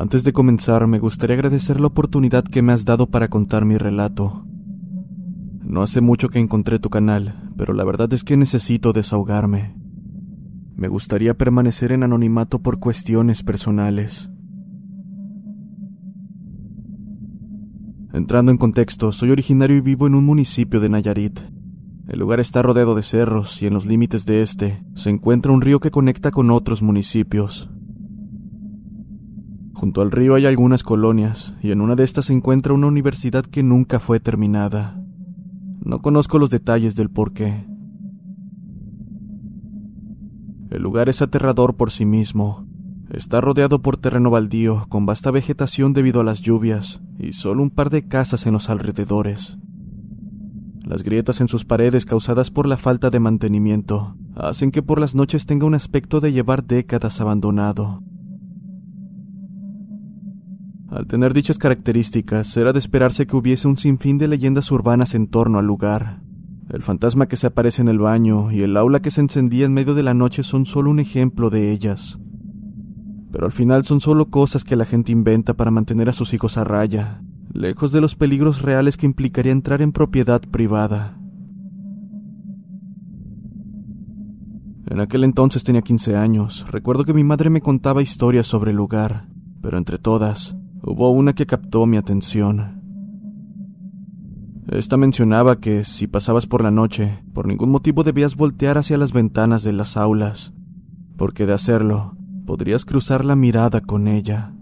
[0.00, 3.76] Antes de comenzar, me gustaría agradecer la oportunidad que me has dado para contar mi
[3.76, 4.49] relato.
[5.70, 9.76] No hace mucho que encontré tu canal, pero la verdad es que necesito desahogarme.
[10.74, 14.28] Me gustaría permanecer en anonimato por cuestiones personales.
[18.12, 21.38] Entrando en contexto, soy originario y vivo en un municipio de Nayarit.
[22.08, 25.60] El lugar está rodeado de cerros y en los límites de este se encuentra un
[25.60, 27.70] río que conecta con otros municipios.
[29.72, 33.46] Junto al río hay algunas colonias, y en una de estas se encuentra una universidad
[33.46, 34.99] que nunca fue terminada.
[35.84, 37.66] No conozco los detalles del por qué.
[40.70, 42.66] El lugar es aterrador por sí mismo.
[43.10, 47.70] Está rodeado por terreno baldío, con vasta vegetación debido a las lluvias, y solo un
[47.70, 49.58] par de casas en los alrededores.
[50.84, 55.14] Las grietas en sus paredes causadas por la falta de mantenimiento hacen que por las
[55.14, 58.02] noches tenga un aspecto de llevar décadas abandonado.
[60.90, 65.28] Al tener dichas características, era de esperarse que hubiese un sinfín de leyendas urbanas en
[65.28, 66.20] torno al lugar.
[66.68, 69.72] El fantasma que se aparece en el baño y el aula que se encendía en
[69.72, 72.18] medio de la noche son solo un ejemplo de ellas.
[73.30, 76.58] Pero al final son solo cosas que la gente inventa para mantener a sus hijos
[76.58, 81.20] a raya, lejos de los peligros reales que implicaría entrar en propiedad privada.
[84.88, 86.66] En aquel entonces tenía 15 años.
[86.68, 89.28] Recuerdo que mi madre me contaba historias sobre el lugar,
[89.62, 92.80] pero entre todas, Hubo una que captó mi atención.
[94.68, 99.12] Esta mencionaba que si pasabas por la noche, por ningún motivo debías voltear hacia las
[99.12, 100.54] ventanas de las aulas,
[101.16, 104.54] porque de hacerlo, podrías cruzar la mirada con ella.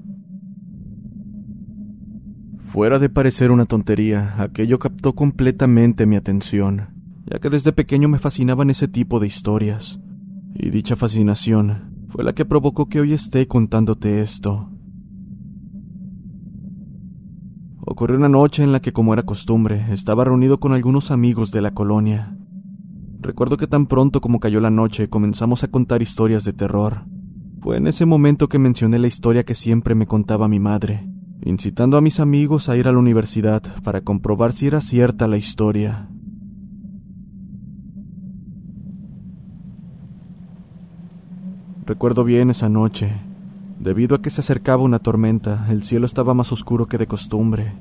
[2.59, 6.89] Fuera de parecer una tontería, aquello captó completamente mi atención,
[7.27, 10.01] ya que desde pequeño me fascinaban ese tipo de historias,
[10.55, 14.71] y dicha fascinación fue la que provocó que hoy esté contándote esto.
[17.91, 21.63] Ocurrió una noche en la que, como era costumbre, estaba reunido con algunos amigos de
[21.63, 22.37] la colonia.
[23.19, 27.07] Recuerdo que tan pronto como cayó la noche comenzamos a contar historias de terror.
[27.63, 31.09] Fue en ese momento que mencioné la historia que siempre me contaba mi madre,
[31.43, 35.39] incitando a mis amigos a ir a la universidad para comprobar si era cierta la
[35.39, 36.11] historia.
[41.87, 43.28] Recuerdo bien esa noche.
[43.81, 47.75] Debido a que se acercaba una tormenta, el cielo estaba más oscuro que de costumbre,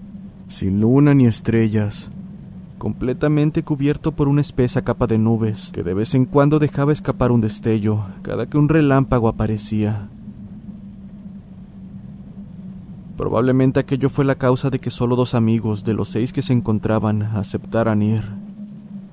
[0.48, 2.12] sin luna ni estrellas,
[2.78, 7.32] completamente cubierto por una espesa capa de nubes que de vez en cuando dejaba escapar
[7.32, 10.10] un destello cada que un relámpago aparecía.
[13.18, 16.54] Probablemente aquello fue la causa de que solo dos amigos de los seis que se
[16.54, 18.24] encontraban aceptaran ir.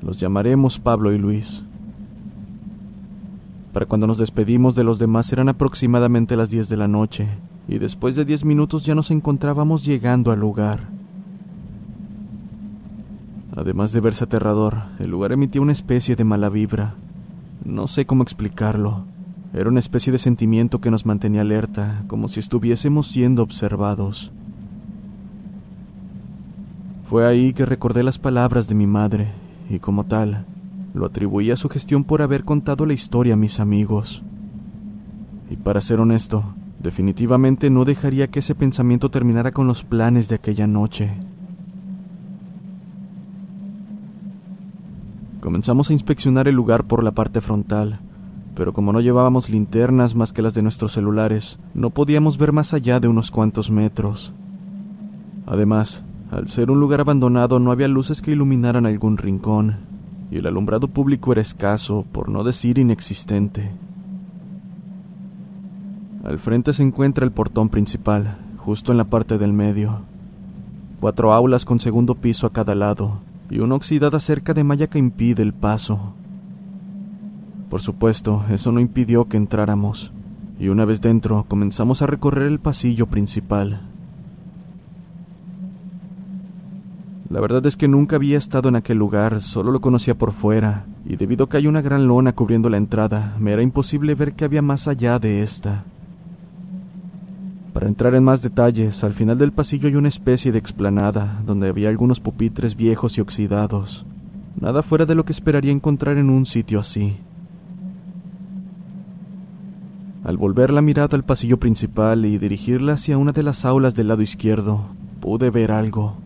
[0.03, 1.63] Los llamaremos Pablo y Luis.
[3.75, 7.27] Para cuando nos despedimos de los demás eran aproximadamente las 10 de la noche,
[7.67, 10.89] y después de 10 minutos ya nos encontrábamos llegando al lugar.
[13.57, 16.95] Además de verse aterrador, el lugar emitía una especie de mala vibra.
[17.65, 19.07] No sé cómo explicarlo.
[19.53, 24.31] Era una especie de sentimiento que nos mantenía alerta, como si estuviésemos siendo observados.
[27.11, 29.33] Fue ahí que recordé las palabras de mi madre,
[29.69, 30.47] y como tal,
[30.95, 34.23] lo atribuí a su gestión por haber contado la historia a mis amigos.
[35.51, 36.45] Y para ser honesto,
[36.79, 41.13] definitivamente no dejaría que ese pensamiento terminara con los planes de aquella noche.
[45.41, 47.99] Comenzamos a inspeccionar el lugar por la parte frontal,
[48.55, 52.73] pero como no llevábamos linternas más que las de nuestros celulares, no podíamos ver más
[52.73, 54.33] allá de unos cuantos metros.
[55.45, 59.94] Además, al ser un lugar abandonado no había luces que iluminaran algún rincón,
[60.35, 63.71] y el alumbrado público era escaso, por no decir inexistente.
[66.25, 70.01] Al frente se encuentra el portón principal, justo en la parte del medio.
[70.99, 74.99] Cuatro aulas con segundo piso a cada lado, y una oxidada cerca de malla que
[74.99, 76.15] impide el paso.
[77.71, 80.13] Por supuesto, eso no impidió que entráramos,
[80.59, 83.83] y una vez dentro comenzamos a recorrer el pasillo principal.
[87.31, 90.85] La verdad es que nunca había estado en aquel lugar, solo lo conocía por fuera,
[91.07, 94.35] y debido a que hay una gran lona cubriendo la entrada, me era imposible ver
[94.35, 95.85] qué había más allá de esta.
[97.73, 101.69] Para entrar en más detalles, al final del pasillo hay una especie de explanada, donde
[101.69, 104.07] había algunos pupitres viejos y oxidados.
[104.61, 107.17] Nada fuera de lo que esperaría encontrar en un sitio así.
[110.23, 114.09] Al volver la mirada al pasillo principal y dirigirla hacia una de las aulas del
[114.09, 114.87] lado izquierdo,
[115.21, 116.17] pude ver algo.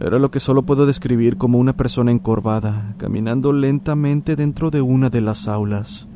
[0.00, 5.08] Era lo que solo puedo describir como una persona encorvada, caminando lentamente dentro de una
[5.08, 6.08] de las aulas.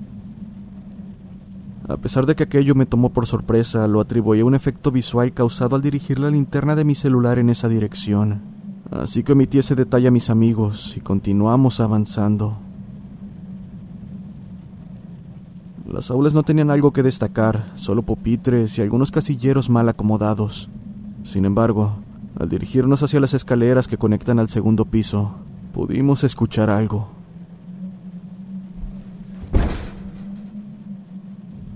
[1.89, 5.33] A pesar de que aquello me tomó por sorpresa, lo atribuí a un efecto visual
[5.33, 8.41] causado al dirigir la linterna de mi celular en esa dirección.
[8.91, 12.59] Así que omití ese detalle a mis amigos y continuamos avanzando.
[15.91, 20.69] Las aulas no tenían algo que destacar, solo pupitres y algunos casilleros mal acomodados.
[21.23, 21.97] Sin embargo,
[22.39, 25.33] al dirigirnos hacia las escaleras que conectan al segundo piso,
[25.75, 27.09] pudimos escuchar algo.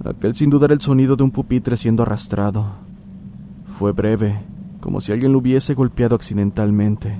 [0.04, 2.66] Aquel sin dudar el sonido de un pupitre siendo arrastrado.
[3.78, 4.40] Fue breve,
[4.80, 7.16] como si alguien lo hubiese golpeado accidentalmente.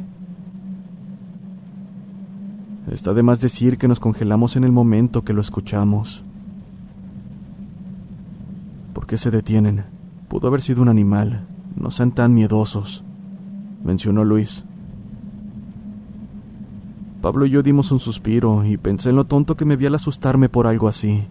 [2.91, 6.23] Está de más decir que nos congelamos en el momento que lo escuchamos.
[8.93, 9.85] ¿Por qué se detienen?
[10.29, 11.45] Pudo haber sido un animal.
[11.77, 13.03] No sean tan miedosos,
[13.85, 14.65] mencionó Luis.
[17.21, 19.95] Pablo y yo dimos un suspiro y pensé en lo tonto que me vi al
[19.95, 21.25] asustarme por algo así.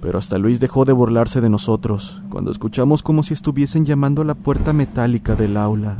[0.00, 4.24] Pero hasta Luis dejó de burlarse de nosotros cuando escuchamos como si estuviesen llamando a
[4.24, 5.96] la puerta metálica del aula.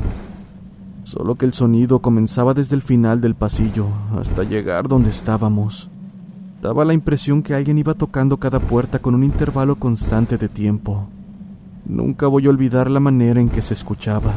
[1.04, 3.86] Solo que el sonido comenzaba desde el final del pasillo
[4.18, 5.88] hasta llegar donde estábamos.
[6.60, 11.06] Daba la impresión que alguien iba tocando cada puerta con un intervalo constante de tiempo.
[11.84, 14.32] Nunca voy a olvidar la manera en que se escuchaba.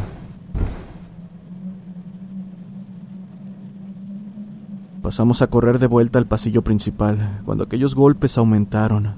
[5.06, 9.14] Pasamos a correr de vuelta al pasillo principal, cuando aquellos golpes aumentaron.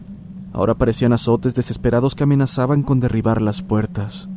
[0.52, 4.28] Ahora parecían azotes desesperados que amenazaban con derribar las puertas.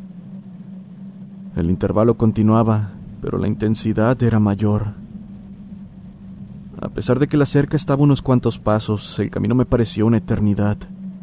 [1.57, 4.93] El intervalo continuaba, pero la intensidad era mayor.
[6.81, 10.19] A pesar de que la cerca estaba unos cuantos pasos, el camino me pareció una
[10.19, 10.77] eternidad,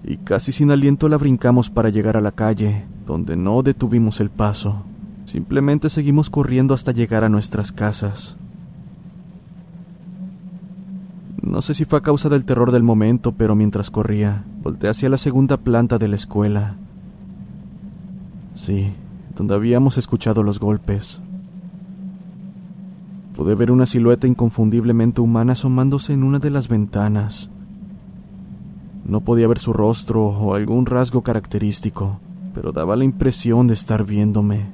[0.04, 4.28] y casi sin aliento la brincamos para llegar a la calle, donde no detuvimos el
[4.28, 4.84] paso.
[5.24, 8.36] Simplemente seguimos corriendo hasta llegar a nuestras casas.
[11.42, 15.08] No sé si fue a causa del terror del momento, pero mientras corría, volteé hacia
[15.08, 16.76] la segunda planta de la escuela.
[18.54, 18.92] Sí,
[19.36, 21.20] donde habíamos escuchado los golpes.
[23.36, 27.48] Pude ver una silueta inconfundiblemente humana asomándose en una de las ventanas.
[29.04, 32.18] No podía ver su rostro o algún rasgo característico,
[32.52, 34.66] pero daba la impresión de estar viéndome.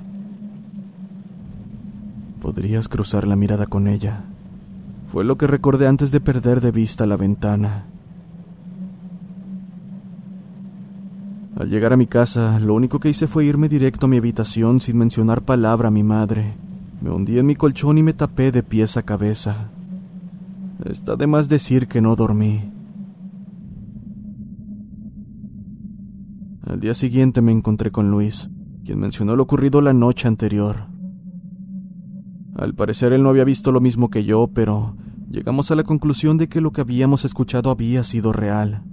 [2.40, 4.24] Podrías cruzar la mirada con ella.
[5.14, 7.86] Fue lo que recordé antes de perder de vista la ventana.
[11.54, 14.80] Al llegar a mi casa, lo único que hice fue irme directo a mi habitación
[14.80, 16.56] sin mencionar palabra a mi madre.
[17.00, 19.68] Me hundí en mi colchón y me tapé de pies a cabeza.
[20.84, 22.72] Está de más decir que no dormí.
[26.66, 28.50] Al día siguiente me encontré con Luis,
[28.84, 30.92] quien mencionó lo ocurrido la noche anterior.
[32.54, 34.96] Al parecer él no había visto lo mismo que yo, pero
[35.30, 38.84] llegamos a la conclusión de que lo que habíamos escuchado había sido real.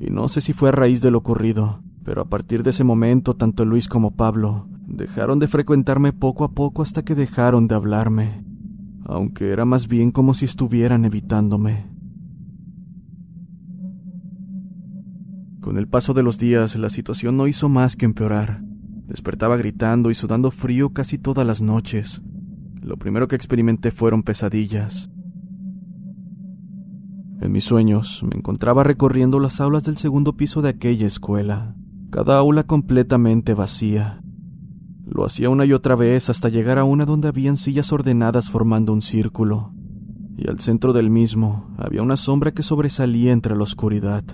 [0.00, 2.84] Y no sé si fue a raíz de lo ocurrido, pero a partir de ese
[2.84, 7.74] momento tanto Luis como Pablo Dejaron de frecuentarme poco a poco hasta que dejaron de
[7.74, 8.44] hablarme,
[9.06, 11.86] aunque era más bien como si estuvieran evitándome.
[15.62, 18.62] Con el paso de los días, la situación no hizo más que empeorar.
[19.06, 22.20] Despertaba gritando y sudando frío casi todas las noches.
[22.82, 25.08] Lo primero que experimenté fueron pesadillas.
[27.40, 31.76] En mis sueños me encontraba recorriendo las aulas del segundo piso de aquella escuela,
[32.10, 34.20] cada aula completamente vacía.
[35.06, 38.92] Lo hacía una y otra vez hasta llegar a una donde habían sillas ordenadas formando
[38.92, 39.72] un círculo,
[40.36, 44.24] y al centro del mismo había una sombra que sobresalía entre la oscuridad.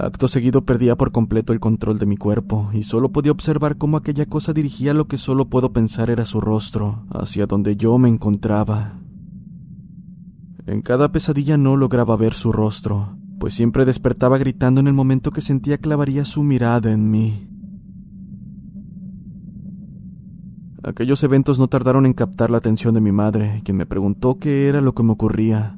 [0.00, 3.96] Acto seguido perdía por completo el control de mi cuerpo y solo podía observar cómo
[3.96, 8.08] aquella cosa dirigía lo que solo puedo pensar era su rostro, hacia donde yo me
[8.08, 9.00] encontraba.
[10.66, 15.32] En cada pesadilla no lograba ver su rostro, pues siempre despertaba gritando en el momento
[15.32, 17.48] que sentía clavaría su mirada en mí.
[20.84, 24.68] Aquellos eventos no tardaron en captar la atención de mi madre, quien me preguntó qué
[24.68, 25.76] era lo que me ocurría.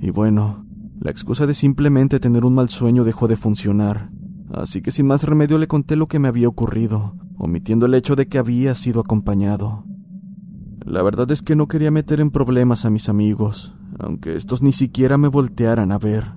[0.00, 0.63] Y bueno,
[1.04, 4.10] la excusa de simplemente tener un mal sueño dejó de funcionar,
[4.54, 8.16] así que sin más remedio le conté lo que me había ocurrido, omitiendo el hecho
[8.16, 9.84] de que había sido acompañado.
[10.82, 14.72] La verdad es que no quería meter en problemas a mis amigos, aunque estos ni
[14.72, 16.32] siquiera me voltearan a ver.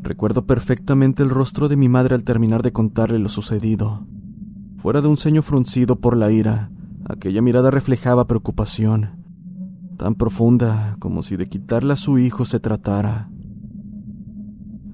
[0.00, 4.06] Recuerdo perfectamente el rostro de mi madre al terminar de contarle lo sucedido.
[4.78, 6.70] Fuera de un ceño fruncido por la ira,
[7.04, 9.19] aquella mirada reflejaba preocupación,
[10.00, 13.28] tan profunda como si de quitarle a su hijo se tratara.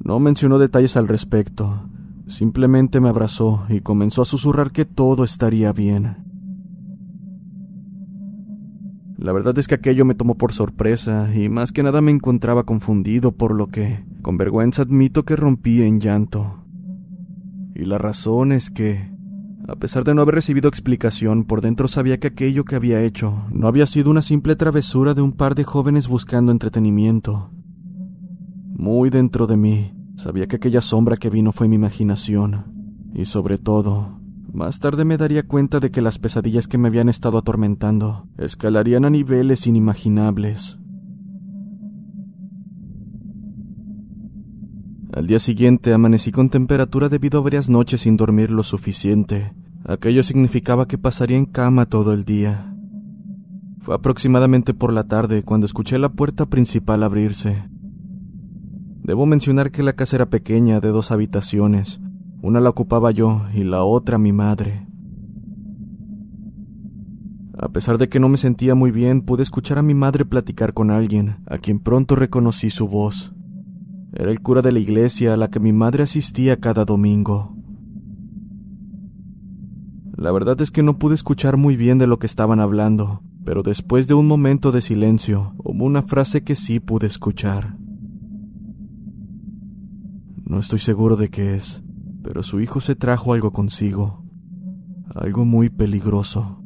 [0.02, 1.88] No mencionó detalles al respecto,
[2.26, 6.16] simplemente me abrazó y comenzó a susurrar que todo estaría bien.
[9.16, 12.64] La verdad es que aquello me tomó por sorpresa y más que nada me encontraba
[12.64, 16.64] confundido por lo que, con vergüenza admito que rompí en llanto.
[17.76, 19.15] Y la razón es que,
[19.68, 23.44] a pesar de no haber recibido explicación, por dentro sabía que aquello que había hecho
[23.50, 27.50] no había sido una simple travesura de un par de jóvenes buscando entretenimiento.
[28.76, 33.10] Muy dentro de mí, sabía que aquella sombra que vino fue mi imaginación.
[33.12, 34.20] Y sobre todo,
[34.52, 39.04] más tarde me daría cuenta de que las pesadillas que me habían estado atormentando escalarían
[39.04, 40.78] a niveles inimaginables.
[45.16, 49.50] Al día siguiente amanecí con temperatura debido a varias noches sin dormir lo suficiente.
[49.86, 52.76] Aquello significaba que pasaría en cama todo el día.
[53.80, 57.64] Fue aproximadamente por la tarde cuando escuché la puerta principal abrirse.
[59.04, 61.98] Debo mencionar que la casa era pequeña, de dos habitaciones.
[62.42, 64.86] Una la ocupaba yo y la otra mi madre.
[67.56, 70.74] A pesar de que no me sentía muy bien, pude escuchar a mi madre platicar
[70.74, 73.32] con alguien, a quien pronto reconocí su voz.
[74.18, 77.54] Era el cura de la iglesia a la que mi madre asistía cada domingo.
[80.16, 83.62] La verdad es que no pude escuchar muy bien de lo que estaban hablando, pero
[83.62, 87.76] después de un momento de silencio, hubo una frase que sí pude escuchar.
[90.46, 91.82] No estoy seguro de qué es,
[92.22, 94.24] pero su hijo se trajo algo consigo,
[95.14, 96.62] algo muy peligroso.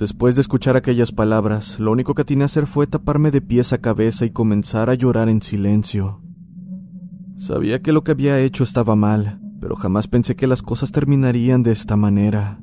[0.00, 3.74] Después de escuchar aquellas palabras, lo único que atiné a hacer fue taparme de pies
[3.74, 6.22] a cabeza y comenzar a llorar en silencio.
[7.36, 11.62] Sabía que lo que había hecho estaba mal, pero jamás pensé que las cosas terminarían
[11.62, 12.60] de esta manera.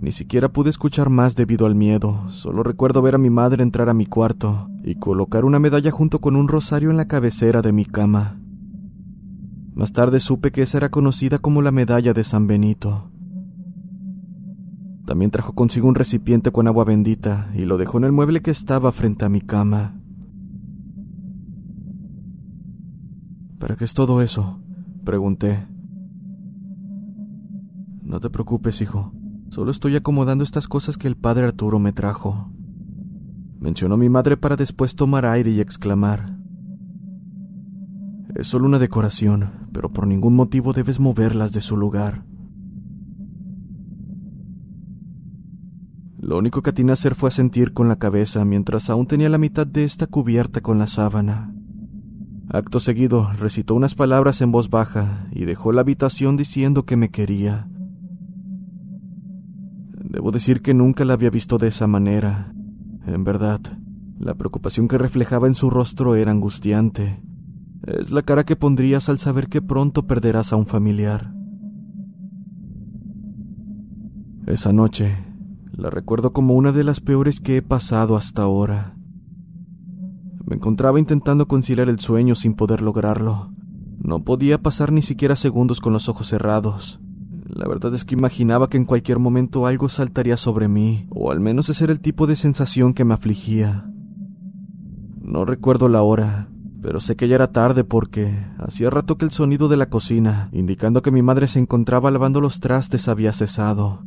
[0.00, 3.88] Ni siquiera pude escuchar más debido al miedo, solo recuerdo ver a mi madre entrar
[3.88, 7.70] a mi cuarto y colocar una medalla junto con un rosario en la cabecera de
[7.70, 8.40] mi cama.
[9.72, 13.11] Más tarde supe que esa era conocida como la medalla de San Benito.
[15.06, 18.50] También trajo consigo un recipiente con agua bendita y lo dejó en el mueble que
[18.50, 20.00] estaba frente a mi cama.
[23.58, 24.58] ¿Para qué es todo eso?
[25.04, 25.66] pregunté.
[28.02, 29.12] No te preocupes, hijo.
[29.48, 32.50] Solo estoy acomodando estas cosas que el padre Arturo me trajo.
[33.60, 36.36] Mencionó mi madre para después tomar aire y exclamar.
[38.34, 42.24] Es solo una decoración, pero por ningún motivo debes moverlas de su lugar.
[46.32, 49.36] Lo único que atiné a hacer fue sentir con la cabeza mientras aún tenía la
[49.36, 51.54] mitad de esta cubierta con la sábana.
[52.48, 57.10] Acto seguido recitó unas palabras en voz baja y dejó la habitación diciendo que me
[57.10, 57.68] quería.
[59.92, 62.54] Debo decir que nunca la había visto de esa manera.
[63.06, 63.60] En verdad,
[64.18, 67.22] la preocupación que reflejaba en su rostro era angustiante.
[67.86, 71.34] Es la cara que pondrías al saber que pronto perderás a un familiar.
[74.46, 75.30] Esa noche,
[75.72, 78.94] la recuerdo como una de las peores que he pasado hasta ahora.
[80.44, 83.52] Me encontraba intentando conciliar el sueño sin poder lograrlo.
[83.98, 87.00] No podía pasar ni siquiera segundos con los ojos cerrados.
[87.46, 91.40] La verdad es que imaginaba que en cualquier momento algo saltaría sobre mí, o al
[91.40, 93.86] menos ese era el tipo de sensación que me afligía.
[95.20, 96.48] No recuerdo la hora,
[96.82, 100.48] pero sé que ya era tarde porque hacía rato que el sonido de la cocina,
[100.52, 104.02] indicando que mi madre se encontraba lavando los trastes, había cesado.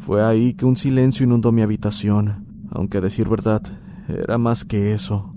[0.00, 3.62] Fue ahí que un silencio inundó mi habitación, aunque a decir verdad,
[4.08, 5.34] era más que eso.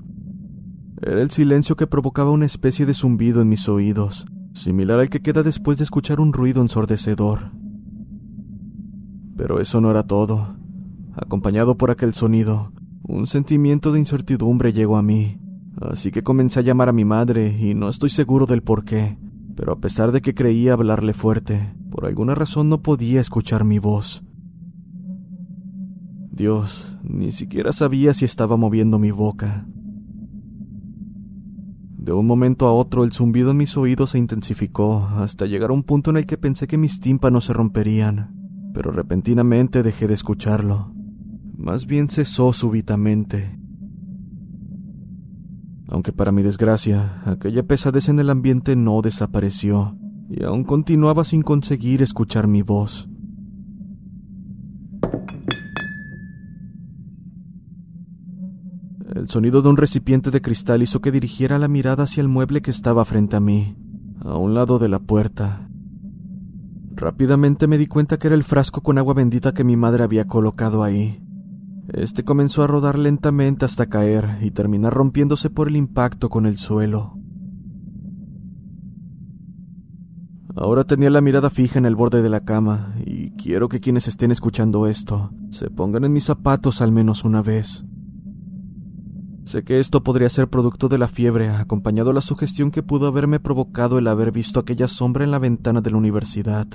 [1.02, 5.22] Era el silencio que provocaba una especie de zumbido en mis oídos, similar al que
[5.22, 7.52] queda después de escuchar un ruido ensordecedor.
[9.36, 10.56] Pero eso no era todo.
[11.14, 12.72] Acompañado por aquel sonido,
[13.04, 15.42] un sentimiento de incertidumbre llegó a mí,
[15.82, 19.18] así que comencé a llamar a mi madre y no estoy seguro del por qué,
[19.58, 23.78] pero a pesar de que creía hablarle fuerte, por alguna razón no podía escuchar mi
[23.78, 24.24] voz.
[26.34, 29.68] Dios, ni siquiera sabía si estaba moviendo mi boca.
[31.96, 35.74] De un momento a otro el zumbido en mis oídos se intensificó hasta llegar a
[35.74, 40.16] un punto en el que pensé que mis tímpanos se romperían, pero repentinamente dejé de
[40.16, 40.92] escucharlo.
[41.56, 43.60] Más bien cesó súbitamente.
[45.88, 50.00] Aunque para mi desgracia, aquella pesadez en el ambiente no desapareció,
[50.32, 53.08] y aún continuaba sin conseguir escuchar mi voz.
[59.16, 62.62] El sonido de un recipiente de cristal hizo que dirigiera la mirada hacia el mueble
[62.62, 63.76] que estaba frente a mí,
[64.22, 65.70] a un lado de la puerta.
[66.96, 70.26] Rápidamente me di cuenta que era el frasco con agua bendita que mi madre había
[70.26, 71.24] colocado ahí.
[71.90, 76.58] Este comenzó a rodar lentamente hasta caer y terminar rompiéndose por el impacto con el
[76.58, 77.18] suelo.
[80.56, 84.08] Ahora tenía la mirada fija en el borde de la cama y quiero que quienes
[84.08, 87.84] estén escuchando esto se pongan en mis zapatos al menos una vez.
[89.46, 93.08] Sé que esto podría ser producto de la fiebre, acompañado de la sugestión que pudo
[93.08, 96.68] haberme provocado el haber visto aquella sombra en la ventana de la universidad.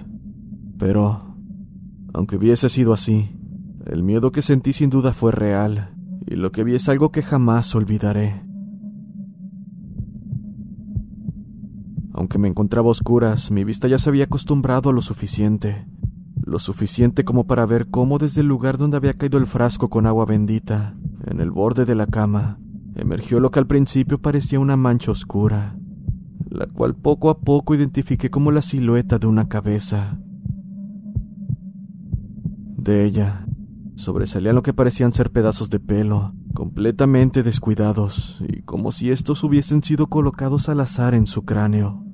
[0.78, 1.34] Pero,
[2.12, 3.30] aunque hubiese sido así,
[3.87, 5.94] el miedo que sentí sin duda fue real,
[6.26, 8.42] y lo que vi es algo que jamás olvidaré.
[12.12, 15.87] Aunque me encontraba a oscuras, mi vista ya se había acostumbrado a lo suficiente,
[16.48, 20.06] lo suficiente como para ver cómo desde el lugar donde había caído el frasco con
[20.06, 22.58] agua bendita, en el borde de la cama,
[22.94, 25.76] emergió lo que al principio parecía una mancha oscura,
[26.48, 30.18] la cual poco a poco identifiqué como la silueta de una cabeza.
[32.76, 33.46] De ella
[33.96, 39.82] sobresalían lo que parecían ser pedazos de pelo, completamente descuidados, y como si estos hubiesen
[39.82, 42.08] sido colocados al azar en su cráneo.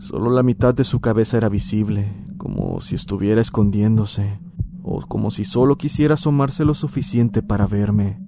[0.00, 4.40] Solo la mitad de su cabeza era visible, como si estuviera escondiéndose,
[4.82, 8.18] o como si solo quisiera asomarse lo suficiente para verme.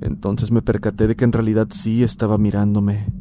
[0.00, 3.12] Entonces me percaté de que en realidad sí estaba mirándome.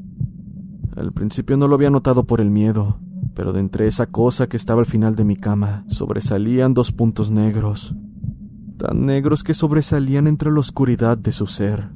[0.95, 2.99] Al principio no lo había notado por el miedo,
[3.33, 7.31] pero de entre esa cosa que estaba al final de mi cama sobresalían dos puntos
[7.31, 7.95] negros,
[8.77, 11.89] tan negros que sobresalían entre la oscuridad de su ser.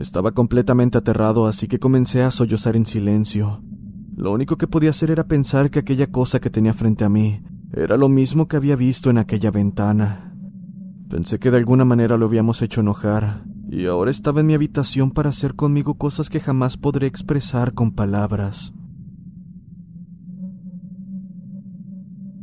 [0.00, 3.62] Estaba completamente aterrado, así que comencé a sollozar en silencio,
[4.16, 7.42] lo único que podía hacer era pensar que aquella cosa que tenía frente a mí
[7.72, 10.34] era lo mismo que había visto en aquella ventana.
[11.08, 15.10] Pensé que de alguna manera lo habíamos hecho enojar, y ahora estaba en mi habitación
[15.10, 18.72] para hacer conmigo cosas que jamás podré expresar con palabras.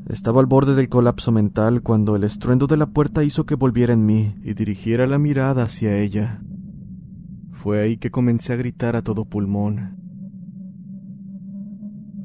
[0.07, 3.93] Estaba al borde del colapso mental cuando el estruendo de la puerta hizo que volviera
[3.93, 6.41] en mí y dirigiera la mirada hacia ella.
[7.67, 9.97] Fue ahí que comencé a gritar a todo pulmón.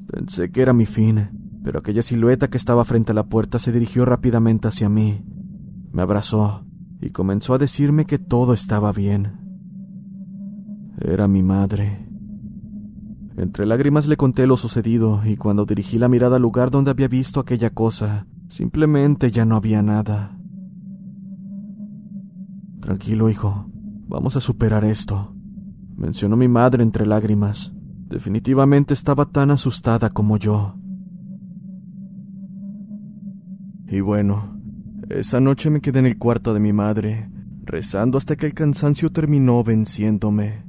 [0.07, 3.73] Pensé que era mi fin, pero aquella silueta que estaba frente a la puerta se
[3.73, 5.25] dirigió rápidamente hacia mí.
[5.91, 6.65] Me abrazó
[7.01, 9.33] y comenzó a decirme que todo estaba bien.
[11.01, 12.07] Era mi madre.
[13.37, 17.09] Entre lágrimas le conté lo sucedido y cuando dirigí la mirada al lugar donde había
[17.09, 20.39] visto aquella cosa, simplemente ya no había nada.
[22.79, 23.72] Tranquilo, hijo,
[24.13, 25.35] vamos a superar esto,
[25.97, 27.73] mencionó mi madre entre lágrimas.
[28.11, 30.77] Definitivamente estaba tan asustada como yo.
[33.89, 34.61] Y bueno,
[35.09, 37.31] esa noche me quedé en el cuarto de mi madre,
[37.65, 40.67] rezando hasta que el cansancio terminó venciéndome.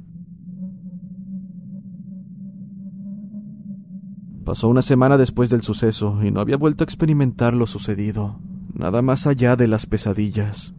[4.46, 8.40] Pasó una semana después del suceso y no había vuelto a experimentar lo sucedido,
[8.72, 10.74] nada más allá de las pesadillas.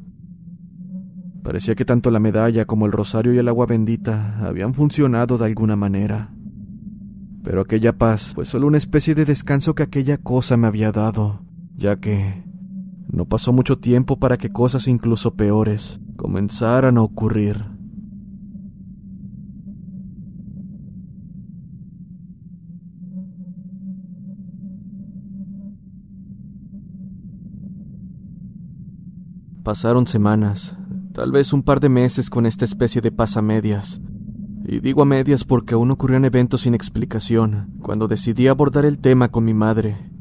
[1.46, 5.46] Parecía que tanto la medalla como el rosario y el agua bendita habían funcionado de
[5.46, 6.34] alguna manera.
[7.44, 11.46] Pero aquella paz fue solo una especie de descanso que aquella cosa me había dado,
[11.76, 12.44] ya que,
[13.08, 17.64] No pasó mucho tiempo para que cosas incluso peores comenzaran a ocurrir.
[29.64, 30.76] Pasaron semanas,
[31.16, 34.02] tal vez un par de meses con esta especie de pasamedias.
[34.68, 39.30] Y digo a medias porque aún ocurrían eventos sin explicación cuando decidí abordar el tema
[39.30, 40.12] con mi madre.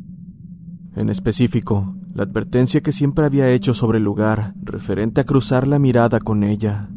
[0.94, 5.80] En específico, la advertencia que siempre había hecho sobre el lugar, referente a cruzar la
[5.80, 6.88] mirada con ella.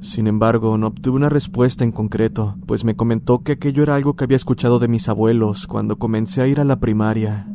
[0.00, 4.16] Sin embargo, no obtuve una respuesta en concreto, pues me comentó que aquello era algo
[4.16, 7.53] que había escuchado de mis abuelos cuando comencé a ir a la primaria.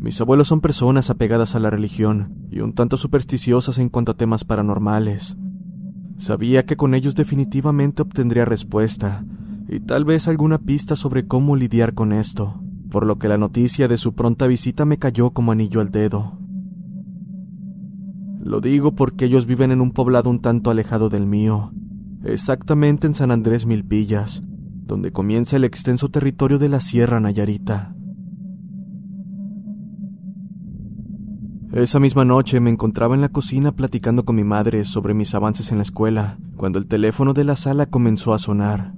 [0.00, 4.16] Mis abuelos son personas apegadas a la religión y un tanto supersticiosas en cuanto a
[4.16, 5.36] temas paranormales.
[6.16, 9.26] Sabía que con ellos definitivamente obtendría respuesta
[9.68, 13.88] y tal vez alguna pista sobre cómo lidiar con esto, por lo que la noticia
[13.88, 16.38] de su pronta visita me cayó como anillo al dedo.
[18.40, 21.72] Lo digo porque ellos viven en un poblado un tanto alejado del mío,
[22.24, 24.42] exactamente en San Andrés Milpillas,
[24.86, 27.94] donde comienza el extenso territorio de la Sierra Nayarita.
[31.72, 35.70] Esa misma noche me encontraba en la cocina platicando con mi madre sobre mis avances
[35.70, 38.92] en la escuela, cuando el teléfono de la sala comenzó a sonar.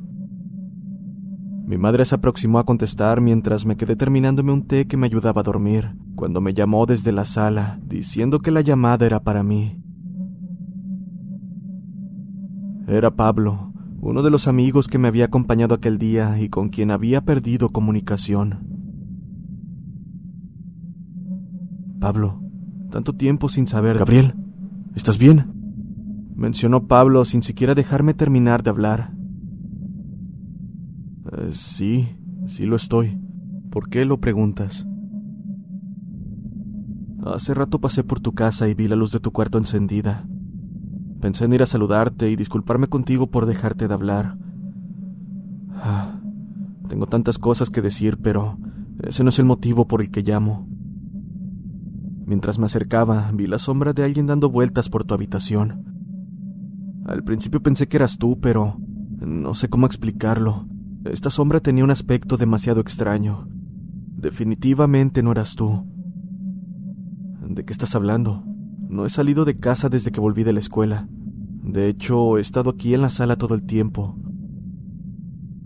[1.66, 5.42] Mi madre se aproximó a contestar mientras me quedé terminándome un té que me ayudaba
[5.42, 9.78] a dormir, cuando me llamó desde la sala, diciendo que la llamada era para mí.
[12.88, 16.90] Era Pablo, uno de los amigos que me había acompañado aquel día y con quien
[16.90, 18.66] había perdido comunicación.
[22.00, 22.42] Pablo,
[22.92, 23.98] tanto tiempo sin saber.
[23.98, 24.34] Gabriel,
[24.94, 25.60] ¿estás bien?
[26.36, 29.12] mencionó Pablo sin siquiera dejarme terminar de hablar.
[31.32, 33.18] Eh, sí, sí lo estoy.
[33.70, 34.86] ¿Por qué lo preguntas?
[37.24, 40.26] Hace rato pasé por tu casa y vi la luz de tu cuarto encendida.
[41.20, 44.36] Pensé en ir a saludarte y disculparme contigo por dejarte de hablar.
[45.74, 46.20] Ah,
[46.88, 48.58] tengo tantas cosas que decir, pero
[49.02, 50.68] ese no es el motivo por el que llamo.
[52.24, 55.84] Mientras me acercaba, vi la sombra de alguien dando vueltas por tu habitación.
[57.04, 58.76] Al principio pensé que eras tú, pero
[59.18, 60.66] no sé cómo explicarlo.
[61.04, 63.48] Esta sombra tenía un aspecto demasiado extraño.
[64.16, 65.84] Definitivamente no eras tú.
[67.48, 68.44] ¿De qué estás hablando?
[68.88, 71.08] No he salido de casa desde que volví de la escuela.
[71.62, 74.16] De hecho, he estado aquí en la sala todo el tiempo.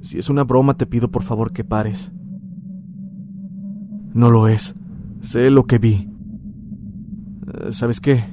[0.01, 2.13] Si es una broma, te pido por favor que pares.
[4.15, 4.75] No lo es.
[5.21, 6.16] Sé lo que vi.
[7.71, 8.25] ¿Sabes qué?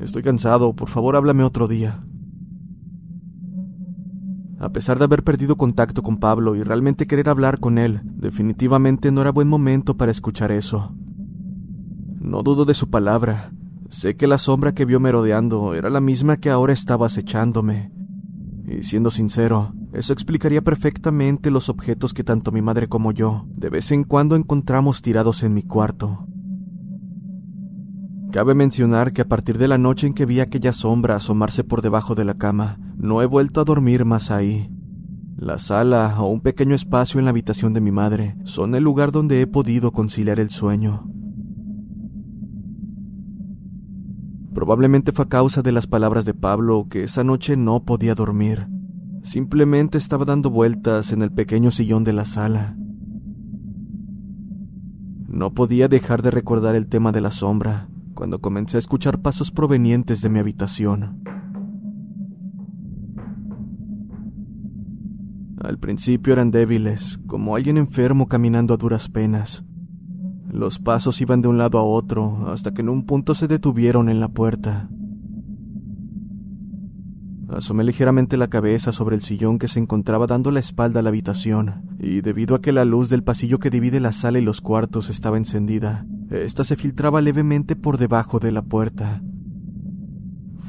[0.00, 2.04] Estoy cansado, por favor háblame otro día.
[4.58, 9.10] A pesar de haber perdido contacto con Pablo y realmente querer hablar con él, definitivamente
[9.10, 10.94] no era buen momento para escuchar eso.
[12.20, 13.52] No dudo de su palabra.
[13.88, 17.92] Sé que la sombra que vio merodeando era la misma que ahora estaba acechándome.
[18.64, 23.68] Y siendo sincero, eso explicaría perfectamente los objetos que tanto mi madre como yo de
[23.68, 26.26] vez en cuando encontramos tirados en mi cuarto.
[28.32, 31.82] Cabe mencionar que a partir de la noche en que vi aquella sombra asomarse por
[31.82, 34.70] debajo de la cama, no he vuelto a dormir más ahí.
[35.36, 39.12] La sala o un pequeño espacio en la habitación de mi madre son el lugar
[39.12, 41.10] donde he podido conciliar el sueño.
[44.54, 48.66] Probablemente fue a causa de las palabras de Pablo que esa noche no podía dormir.
[49.22, 52.78] Simplemente estaba dando vueltas en el pequeño sillón de la sala.
[55.28, 59.50] No podía dejar de recordar el tema de la sombra, cuando comencé a escuchar pasos
[59.50, 61.22] provenientes de mi habitación.
[65.62, 69.64] Al principio eran débiles, como alguien enfermo caminando a duras penas.
[70.50, 74.08] Los pasos iban de un lado a otro hasta que en un punto se detuvieron
[74.08, 74.88] en la puerta.
[77.48, 81.10] Asomé ligeramente la cabeza sobre el sillón que se encontraba dando la espalda a la
[81.10, 84.60] habitación, y debido a que la luz del pasillo que divide la sala y los
[84.60, 89.22] cuartos estaba encendida, esta se filtraba levemente por debajo de la puerta.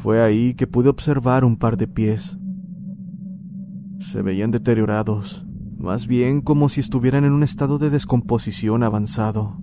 [0.01, 2.37] Fue ahí que pude observar un par de pies.
[3.99, 5.45] Se veían deteriorados,
[5.77, 9.57] más bien como si estuvieran en un estado de descomposición avanzado.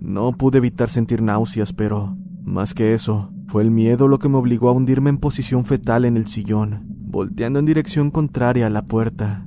[0.00, 4.36] No pude evitar sentir náuseas, pero, más que eso, fue el miedo lo que me
[4.36, 8.82] obligó a hundirme en posición fetal en el sillón, volteando en dirección contraria a la
[8.86, 9.46] puerta.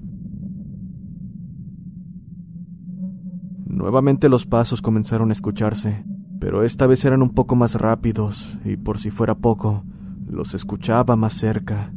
[3.78, 6.04] Nuevamente los pasos comenzaron a escucharse,
[6.40, 9.84] pero esta vez eran un poco más rápidos y por si fuera poco,
[10.28, 11.94] los escuchaba más cerca.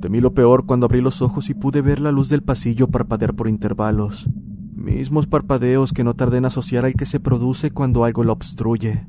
[0.00, 3.34] Temí lo peor cuando abrí los ojos y pude ver la luz del pasillo parpadear
[3.34, 4.30] por intervalos,
[4.74, 9.06] mismos parpadeos que no tardé en asociar al que se produce cuando algo lo obstruye.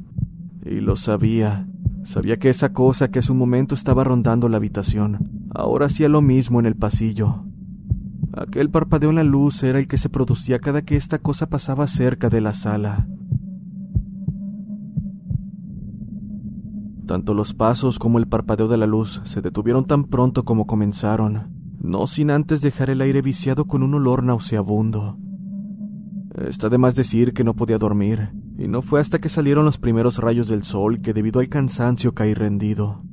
[0.65, 1.65] Y lo sabía,
[2.03, 6.21] sabía que esa cosa que hace un momento estaba rondando la habitación, ahora hacía lo
[6.21, 7.45] mismo en el pasillo.
[8.33, 11.87] Aquel parpadeo en la luz era el que se producía cada que esta cosa pasaba
[11.87, 13.07] cerca de la sala.
[17.05, 21.51] Tanto los pasos como el parpadeo de la luz se detuvieron tan pronto como comenzaron,
[21.79, 25.17] no sin antes dejar el aire viciado con un olor nauseabundo.
[26.35, 28.29] Está de más decir que no podía dormir,
[28.59, 32.13] y no fue hasta que salieron los primeros rayos del sol que debido al cansancio
[32.13, 33.03] caí rendido.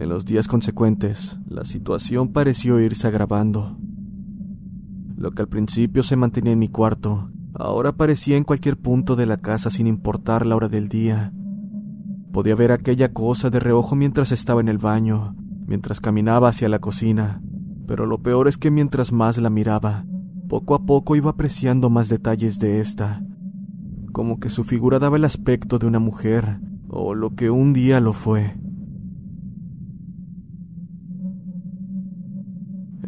[0.00, 3.78] En los días consecuentes, la situación pareció irse agravando.
[5.16, 9.26] Lo que al principio se mantenía en mi cuarto, Ahora aparecía en cualquier punto de
[9.26, 11.32] la casa sin importar la hora del día.
[12.32, 15.34] Podía ver aquella cosa de reojo mientras estaba en el baño,
[15.66, 17.42] mientras caminaba hacia la cocina,
[17.86, 20.04] pero lo peor es que mientras más la miraba,
[20.48, 23.22] poco a poco iba apreciando más detalles de esta,
[24.12, 28.00] como que su figura daba el aspecto de una mujer, o lo que un día
[28.00, 28.59] lo fue.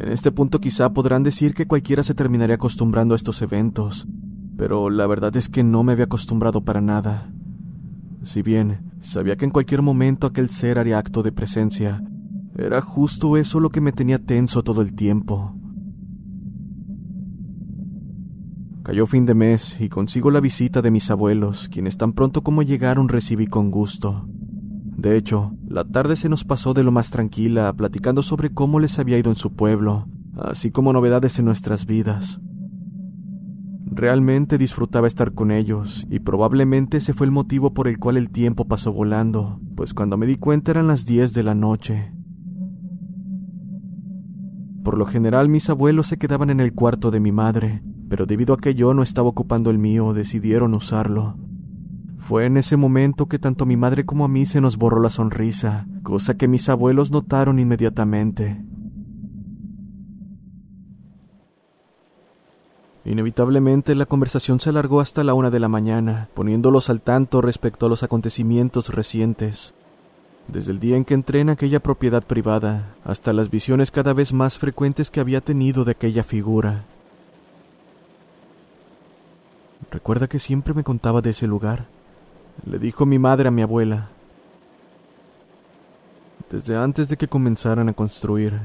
[0.03, 4.09] En este punto quizá podrán decir que cualquiera se terminaría acostumbrando a estos eventos,
[4.57, 7.31] pero la verdad es que no me había acostumbrado para nada.
[8.25, 12.03] Si bien sabía que en cualquier momento aquel ser haría acto de presencia,
[12.57, 15.55] era justo eso lo que me tenía tenso todo el tiempo.
[18.83, 22.65] Cayó fin de mes y consigo la visita de mis abuelos, quienes tan pronto como
[22.65, 24.27] llegaron recibí con gusto.
[24.97, 28.99] De hecho, la tarde se nos pasó de lo más tranquila, platicando sobre cómo les
[28.99, 32.41] había ido en su pueblo, así como novedades en nuestras vidas.
[33.87, 38.31] Realmente disfrutaba estar con ellos, y probablemente ese fue el motivo por el cual el
[38.31, 42.13] tiempo pasó volando, pues cuando me di cuenta eran las 10 de la noche.
[44.83, 48.55] Por lo general mis abuelos se quedaban en el cuarto de mi madre, pero debido
[48.55, 51.37] a que yo no estaba ocupando el mío, decidieron usarlo.
[52.33, 55.11] Fue en ese momento que tanto mi madre como a mí se nos borró la
[55.11, 58.65] sonrisa, cosa que mis abuelos notaron inmediatamente.
[63.05, 67.85] Inevitablemente la conversación se alargó hasta la una de la mañana, poniéndolos al tanto respecto
[67.85, 69.75] a los acontecimientos recientes.
[70.49, 74.33] Desde el día en que entré en aquella propiedad privada, hasta las visiones cada vez
[74.33, 76.87] más frecuentes que había tenido de aquella figura.
[79.91, 81.89] ¿Recuerda que siempre me contaba de ese lugar?
[82.65, 84.09] Le dijo mi madre a mi abuela.
[86.51, 88.61] Desde antes de que comenzaran a construir,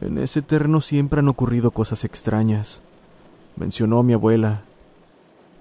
[0.00, 2.80] en ese terreno siempre han ocurrido cosas extrañas
[3.60, 4.62] mencionó mi abuela.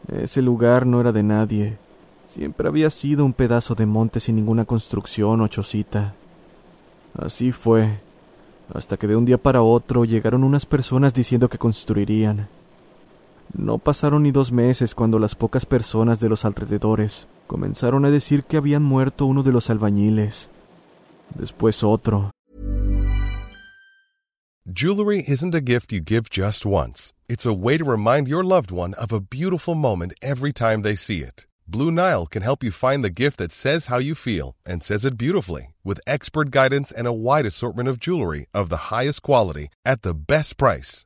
[0.08, 1.78] Ese lugar no era de nadie.
[2.26, 6.14] Siempre había sido un pedazo de monte sin ninguna construcción o chocita.
[7.18, 8.00] Así fue,
[8.74, 12.48] hasta que de un día para otro llegaron unas personas diciendo que construirían.
[13.54, 18.44] No pasaron ni dos meses cuando las pocas personas de los alrededores comenzaron a decir
[18.44, 20.50] que habían muerto uno de los albañiles,
[21.36, 22.30] después otro.
[24.72, 27.12] Jewelry isn't a gift you give just once.
[27.28, 30.96] It's a way to remind your loved one of a beautiful moment every time they
[30.96, 31.48] see it.
[31.68, 35.04] Blue Nile can help you find the gift that says how you feel and says
[35.04, 39.70] it beautifully with expert guidance and a wide assortment of jewelry of the highest quality
[39.84, 41.06] at the best price.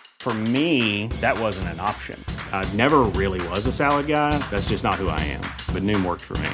[0.21, 2.23] For me, that wasn't an option.
[2.53, 4.37] I never really was a salad guy.
[4.51, 5.41] That's just not who I am.
[5.73, 6.51] But Noom worked for me.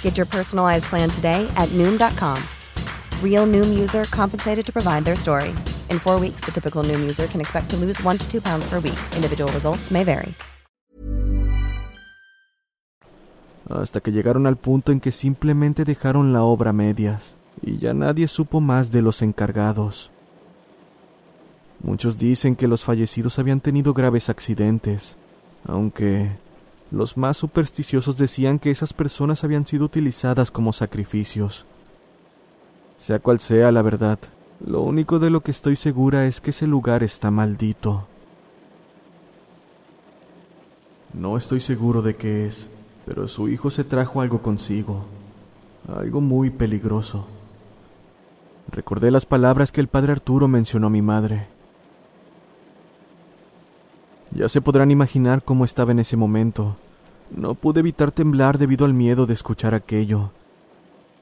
[0.00, 2.42] Get your personalized plan today at Noom.com.
[3.22, 5.54] Real Noom user compensated to provide their story.
[5.90, 8.64] In four weeks, the typical Noom user can expect to lose one to two pounds
[8.70, 8.98] per week.
[9.14, 10.34] Individual results may vary.
[13.68, 17.94] hasta que llegaron al punto en que simplemente dejaron la obra a medias, y ya
[17.94, 20.10] nadie supo más de los encargados.
[21.82, 25.16] Muchos dicen que los fallecidos habían tenido graves accidentes,
[25.66, 26.30] aunque
[26.90, 31.66] los más supersticiosos decían que esas personas habían sido utilizadas como sacrificios.
[32.98, 34.18] Sea cual sea la verdad,
[34.64, 38.06] lo único de lo que estoy segura es que ese lugar está maldito.
[41.12, 42.68] No estoy seguro de qué es,
[43.04, 45.04] pero su hijo se trajo algo consigo,
[45.94, 47.26] algo muy peligroso.
[48.70, 51.55] Recordé las palabras que el padre Arturo mencionó a mi madre.
[54.36, 56.76] Ya se podrán imaginar cómo estaba en ese momento.
[57.34, 60.30] No pude evitar temblar debido al miedo de escuchar aquello.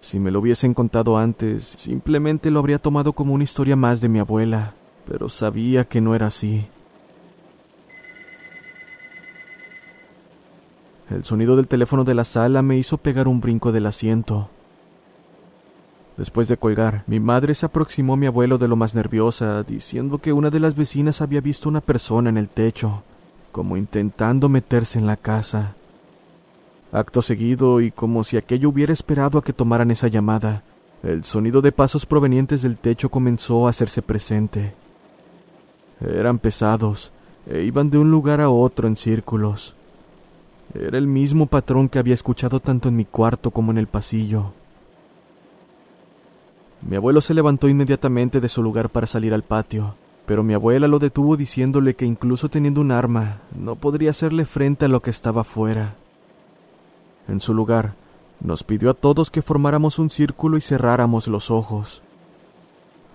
[0.01, 4.09] Si me lo hubiesen contado antes, simplemente lo habría tomado como una historia más de
[4.09, 4.75] mi abuela,
[5.07, 6.67] pero sabía que no era así.
[11.09, 14.51] El sonido del teléfono de la sala me hizo pegar un brinco del asiento.
[16.17, 20.19] Después de colgar, mi madre se aproximó a mi abuelo de lo más nerviosa, diciendo
[20.19, 23.03] que una de las vecinas había visto una persona en el techo,
[23.51, 25.75] como intentando meterse en la casa.
[26.93, 30.63] Acto seguido, y como si aquello hubiera esperado a que tomaran esa llamada,
[31.03, 34.73] el sonido de pasos provenientes del techo comenzó a hacerse presente.
[36.01, 37.11] Eran pesados,
[37.49, 39.75] e iban de un lugar a otro en círculos.
[40.75, 44.53] Era el mismo patrón que había escuchado tanto en mi cuarto como en el pasillo.
[46.87, 49.95] Mi abuelo se levantó inmediatamente de su lugar para salir al patio,
[50.27, 54.85] pero mi abuela lo detuvo diciéndole que incluso teniendo un arma, no podría hacerle frente
[54.85, 55.95] a lo que estaba afuera.
[57.27, 57.95] En su lugar,
[58.41, 62.03] nos pidió a todos que formáramos un círculo y cerráramos los ojos.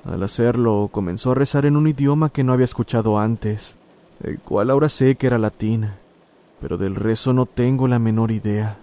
[0.04, 3.76] Al hacerlo, comenzó a rezar en un idioma que no había escuchado antes,
[4.24, 5.92] el cual ahora sé que era latín,
[6.60, 8.78] pero del rezo no tengo la menor idea.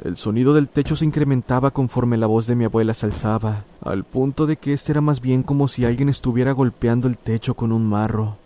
[0.00, 4.04] El sonido del techo se incrementaba conforme la voz de mi abuela se alzaba, al
[4.04, 7.72] punto de que este era más bien como si alguien estuviera golpeando el techo con
[7.72, 8.38] un marro.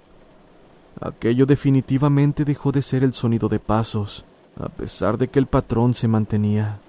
[1.01, 4.25] Aquello definitivamente dejó de ser el sonido de pasos,
[4.61, 6.81] a pesar de que el patrón se mantenía.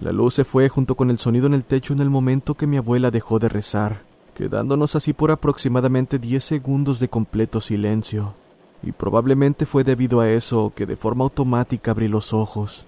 [0.00, 2.66] La luz se fue junto con el sonido en el techo en el momento que
[2.66, 4.02] mi abuela dejó de rezar,
[4.34, 8.34] quedándonos así por aproximadamente diez segundos de completo silencio,
[8.82, 12.86] y probablemente fue debido a eso que de forma automática abrí los ojos.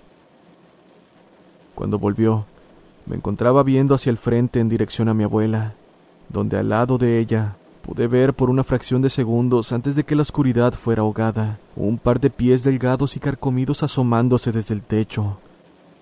[1.75, 2.45] Cuando volvió,
[3.07, 5.75] me encontraba viendo hacia el frente en dirección a mi abuela,
[6.29, 10.15] donde al lado de ella Pude ver por una fracción de segundos antes de que
[10.15, 15.39] la oscuridad fuera ahogada un par de pies delgados y carcomidos asomándose desde el techo.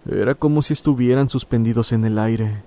[0.07, 2.63] Era como si estuvieran suspendidos en el aire.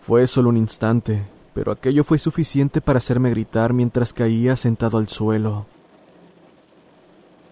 [0.00, 1.22] Fue solo un instante,
[1.54, 5.66] pero aquello fue suficiente para hacerme gritar mientras caía sentado al suelo.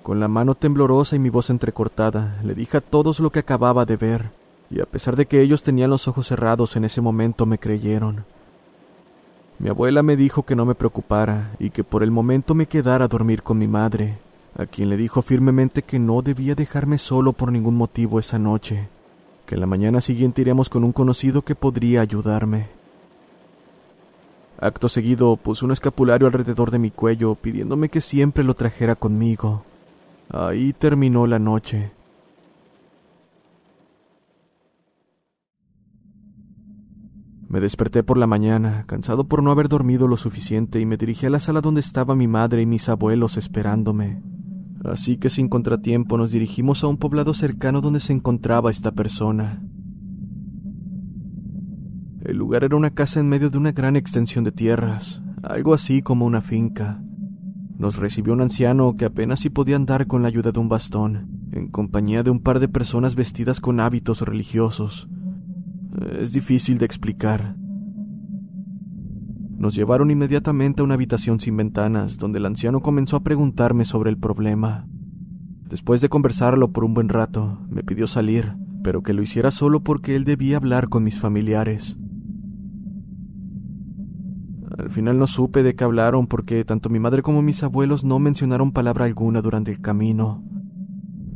[0.02, 3.84] Con la mano temblorosa y mi voz entrecortada, le dije a todos lo que acababa
[3.84, 4.30] de ver,
[4.70, 8.24] y a pesar de que ellos tenían los ojos cerrados en ese momento me creyeron.
[9.58, 13.06] Mi abuela me dijo que no me preocupara y que por el momento me quedara
[13.06, 14.18] a dormir con mi madre,
[14.56, 18.88] a quien le dijo firmemente que no debía dejarme solo por ningún motivo esa noche,
[19.46, 22.77] que la mañana siguiente iremos con un conocido que podría ayudarme.
[24.60, 29.62] Acto seguido puso un escapulario alrededor de mi cuello pidiéndome que siempre lo trajera conmigo.
[30.30, 31.92] Ahí terminó la noche.
[37.48, 41.24] Me desperté por la mañana, cansado por no haber dormido lo suficiente, y me dirigí
[41.24, 44.20] a la sala donde estaba mi madre y mis abuelos esperándome.
[44.84, 49.62] Así que sin contratiempo nos dirigimos a un poblado cercano donde se encontraba esta persona.
[52.24, 56.02] El lugar era una casa en medio de una gran extensión de tierras, algo así
[56.02, 57.00] como una finca.
[57.78, 61.28] Nos recibió un anciano que apenas si podía andar con la ayuda de un bastón,
[61.52, 65.08] en compañía de un par de personas vestidas con hábitos religiosos.
[66.18, 67.54] Es difícil de explicar.
[69.56, 74.10] Nos llevaron inmediatamente a una habitación sin ventanas, donde el anciano comenzó a preguntarme sobre
[74.10, 74.88] el problema.
[75.68, 79.84] Después de conversarlo por un buen rato, me pidió salir, pero que lo hiciera solo
[79.84, 81.96] porque él debía hablar con mis familiares.
[84.78, 88.20] Al final no supe de qué hablaron porque tanto mi madre como mis abuelos no
[88.20, 90.42] mencionaron palabra alguna durante el camino.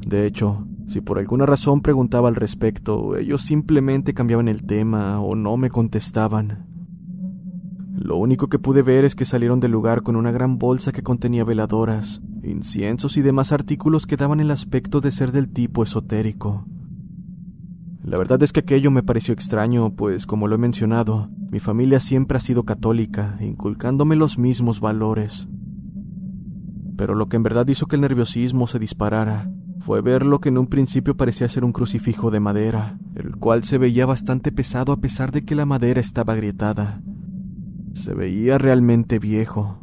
[0.06, 5.34] De hecho, si por alguna razón preguntaba al respecto, ellos simplemente cambiaban el tema o
[5.34, 6.66] no me contestaban.
[7.94, 11.02] Lo único que pude ver es que salieron del lugar con una gran bolsa que
[11.02, 16.64] contenía veladoras, inciensos y demás artículos que daban el aspecto de ser del tipo esotérico.
[18.04, 22.00] La verdad es que aquello me pareció extraño, pues como lo he mencionado, mi familia
[22.00, 25.48] siempre ha sido católica, inculcándome los mismos valores.
[26.96, 30.48] Pero lo que en verdad hizo que el nerviosismo se disparara fue ver lo que
[30.48, 34.92] en un principio parecía ser un crucifijo de madera, el cual se veía bastante pesado
[34.92, 37.02] a pesar de que la madera estaba agrietada.
[37.94, 39.80] Se veía realmente viejo.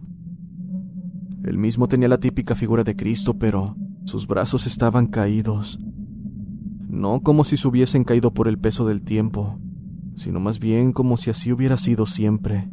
[1.43, 5.80] El mismo tenía la típica figura de Cristo, pero sus brazos estaban caídos.
[6.89, 9.59] No como si se hubiesen caído por el peso del tiempo,
[10.15, 12.67] sino más bien como si así hubiera sido siempre.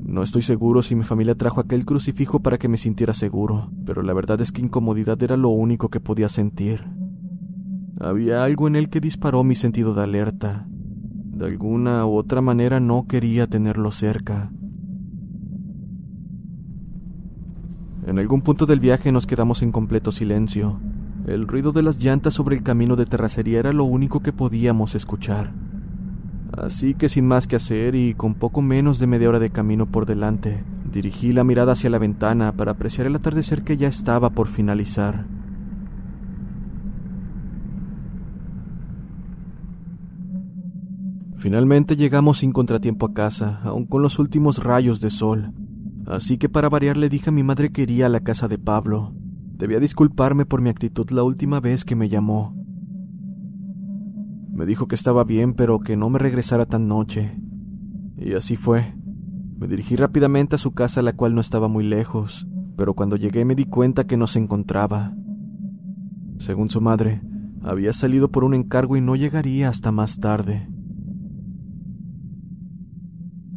[0.00, 4.02] No estoy seguro si mi familia trajo aquel crucifijo para que me sintiera seguro, pero
[4.02, 6.84] la verdad es que incomodidad era lo único que podía sentir.
[7.98, 12.78] Había algo en él que disparó mi sentido de alerta, De alguna u otra manera
[12.78, 14.52] no quería tenerlo cerca.
[18.06, 20.78] En algún punto del viaje nos quedamos en completo silencio.
[21.26, 24.94] El ruido de las llantas sobre el camino de terracería era lo único que podíamos
[24.94, 25.52] escuchar.
[26.52, 29.86] Así que sin más que hacer y con poco menos de media hora de camino
[29.86, 34.30] por delante, dirigí la mirada hacia la ventana para apreciar el atardecer que ya estaba
[34.30, 35.24] por finalizar.
[41.38, 45.52] Finalmente llegamos sin contratiempo a casa, aun con los últimos rayos de sol.
[46.06, 48.58] Así que para variar le dije a mi madre que iría a la casa de
[48.58, 49.14] Pablo.
[49.56, 52.54] Debía disculparme por mi actitud la última vez que me llamó.
[54.52, 57.38] Me dijo que estaba bien, pero que no me regresara tan noche.
[58.16, 58.94] Y así fue.
[59.58, 62.46] Me dirigí rápidamente a su casa, la cual no estaba muy lejos,
[62.76, 65.14] pero cuando llegué me di cuenta que no se encontraba.
[66.38, 67.22] Según su madre,
[67.62, 70.68] había salido por un encargo y no llegaría hasta más tarde.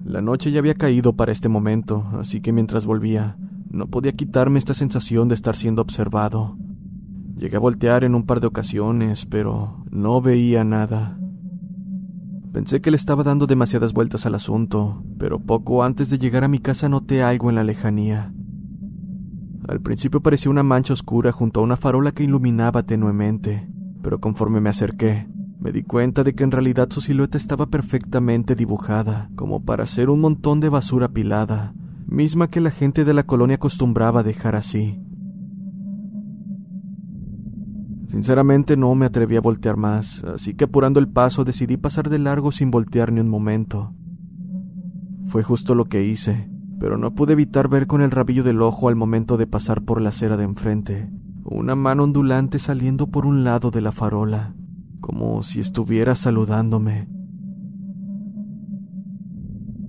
[0.08, 3.36] La noche ya había caído para este momento, así que mientras volvía,
[3.70, 6.58] no podía quitarme esta sensación de estar siendo observado.
[7.36, 11.20] Llegué a voltear en un par de ocasiones, pero no veía nada.
[12.54, 16.48] Pensé que le estaba dando demasiadas vueltas al asunto, pero poco antes de llegar a
[16.48, 18.34] mi casa noté algo en la lejanía.
[19.68, 23.70] Al principio parecía una mancha oscura junto a una farola que iluminaba tenuemente,
[24.02, 25.28] pero conforme me acerqué,
[25.60, 30.10] me di cuenta de que en realidad su silueta estaba perfectamente dibujada, como para ser
[30.10, 31.74] un montón de basura apilada,
[32.06, 35.02] misma que la gente de la colonia acostumbraba dejar así.
[38.08, 42.20] Sinceramente no me atreví a voltear más, así que apurando el paso decidí pasar de
[42.20, 43.94] largo sin voltear ni un momento.
[45.26, 46.50] Fue justo lo que hice,
[46.80, 50.02] pero no pude evitar ver con el rabillo del ojo al momento de pasar por
[50.02, 51.10] la acera de enfrente,
[51.44, 54.57] una mano ondulante saliendo por un lado de la farola
[55.00, 57.08] como si estuviera saludándome.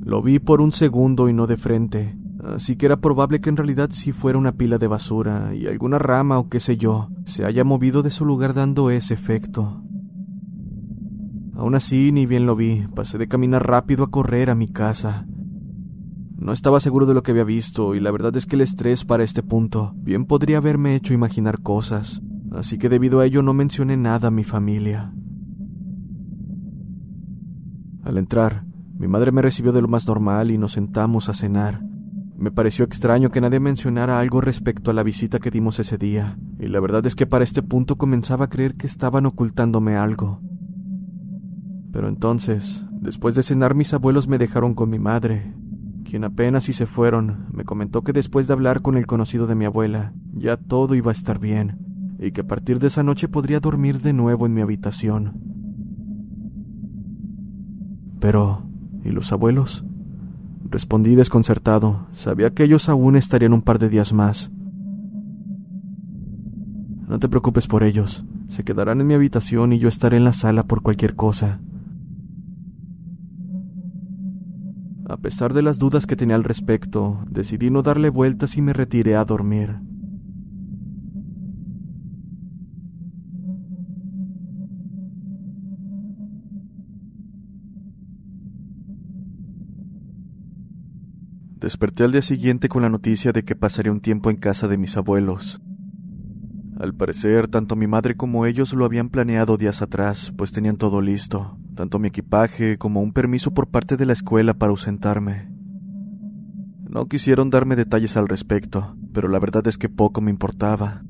[0.01, 3.57] Lo vi por un segundo y no de frente, así que era probable que en
[3.57, 7.45] realidad sí fuera una pila de basura y alguna rama o qué sé yo se
[7.45, 9.83] haya movido de su lugar dando ese efecto.
[11.55, 15.27] Aún así, ni bien lo vi, pasé de caminar rápido a correr a mi casa.
[16.37, 19.05] No estaba seguro de lo que había visto y la verdad es que el estrés
[19.05, 22.23] para este punto bien podría haberme hecho imaginar cosas
[22.53, 25.13] así que debido a ello no mencioné nada a mi familia.
[28.03, 28.65] Al entrar,
[28.99, 31.83] mi madre me recibió de lo más normal y nos sentamos a cenar.
[32.37, 36.39] Me pareció extraño que nadie mencionara algo respecto a la visita que dimos ese día,
[36.59, 40.41] y la verdad es que para este punto comenzaba a creer que estaban ocultándome algo.
[41.93, 45.53] Pero entonces, después de cenar, mis abuelos me dejaron con mi madre,
[46.05, 49.55] quien apenas si se fueron, me comentó que después de hablar con el conocido de
[49.55, 51.88] mi abuela, ya todo iba a estar bien,
[52.19, 55.41] y que a partir de esa noche podría dormir de nuevo en mi habitación.
[58.21, 58.67] Pero,
[59.05, 59.85] ¿y los abuelos?
[60.69, 62.09] Respondí desconcertado.
[62.13, 64.51] Sabía que ellos aún estarían un par de días más.
[67.09, 68.25] No te preocupes por ellos.
[68.49, 71.61] Se quedarán en mi habitación y yo estaré en la sala por cualquier cosa.
[75.09, 78.75] A pesar de las dudas que tenía al respecto, decidí no darle vueltas y me
[78.75, 79.88] retiré a dormir.
[91.69, 94.79] Desperté al día siguiente con la noticia de que pasaría un tiempo en casa de
[94.79, 95.61] mis abuelos.
[96.81, 101.03] Al parecer, tanto mi madre como ellos lo habían planeado días atrás, pues tenían todo
[101.03, 105.53] listo, tanto mi equipaje como un permiso por parte de la escuela para ausentarme.
[106.89, 111.03] No quisieron darme detalles al respecto, pero la verdad es que poco me importaba.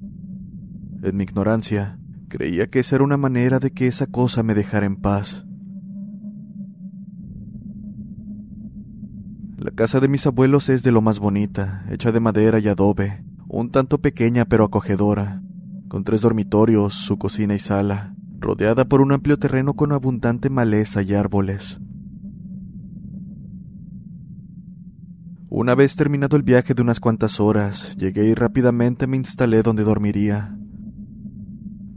[1.05, 4.87] En mi ignorancia, creía que esa era una manera de que esa cosa me dejara
[4.87, 5.47] en paz.
[9.59, 13.25] La casa de mis abuelos es de lo más bonita, hecha de madera y adobe,
[13.49, 15.43] un tanto pequeña pero acogedora,
[15.89, 21.03] con tres dormitorios, su cocina y sala, rodeada por un amplio terreno con abundante maleza
[21.03, 21.81] y árboles.
[25.49, 29.83] Una vez terminado el viaje de unas cuantas horas, llegué y rápidamente me instalé donde
[29.83, 30.57] dormiría.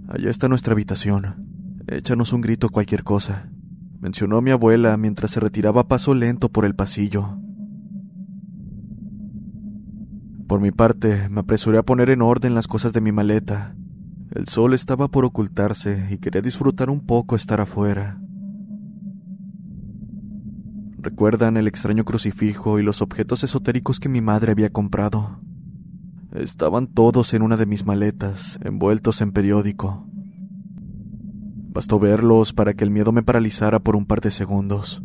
[0.07, 1.45] Allá está nuestra habitación.
[1.86, 3.51] Échanos un grito cualquier cosa,
[3.99, 7.40] mencionó mi abuela mientras se retiraba a paso lento por el pasillo.
[10.51, 13.73] Por mi parte, me apresuré a poner en orden las cosas de mi maleta.
[14.31, 18.19] El sol estaba por ocultarse y quería disfrutar un poco estar afuera.
[20.97, 25.39] ¿Recuerdan el extraño crucifijo y los objetos esotéricos que mi madre había comprado?
[26.33, 30.05] Estaban todos en una de mis maletas, envueltos en periódico.
[31.69, 35.01] Bastó verlos para que el miedo me paralizara por un par de segundos.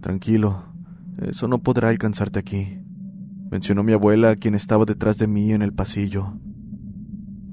[0.00, 0.72] Tranquilo,
[1.18, 2.81] eso no podrá alcanzarte aquí,
[3.52, 6.32] mencionó mi abuela, quien estaba detrás de mí en el pasillo.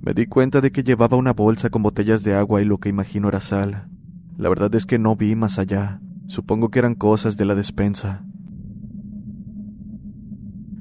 [0.02, 2.88] Me di cuenta de que llevaba una bolsa con botellas de agua y lo que
[2.88, 3.90] imagino era sal.
[4.38, 6.00] La verdad es que no vi más allá.
[6.26, 8.24] Supongo que eran cosas de la despensa.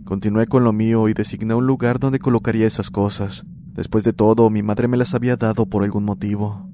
[0.05, 3.45] Continué con lo mío y designé un lugar donde colocaría esas cosas.
[3.75, 6.71] Después de todo, mi madre me las había dado por algún motivo.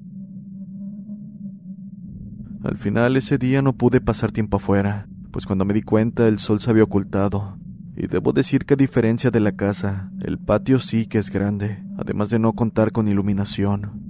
[2.63, 6.37] Al final ese día no pude pasar tiempo afuera, pues cuando me di cuenta el
[6.37, 7.57] sol se había ocultado.
[7.95, 11.83] Y debo decir que a diferencia de la casa, el patio sí que es grande,
[11.97, 14.05] además de no contar con iluminación.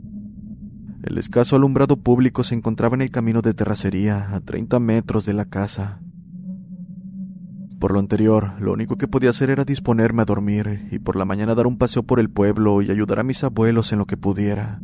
[1.04, 5.34] El escaso alumbrado público se encontraba en el camino de terracería, a 30 metros de
[5.34, 6.02] la casa.
[7.80, 11.26] Por lo anterior, lo único que podía hacer era disponerme a dormir y por la
[11.26, 14.18] mañana dar un paseo por el pueblo y ayudar a mis abuelos en lo que
[14.18, 14.82] pudiera.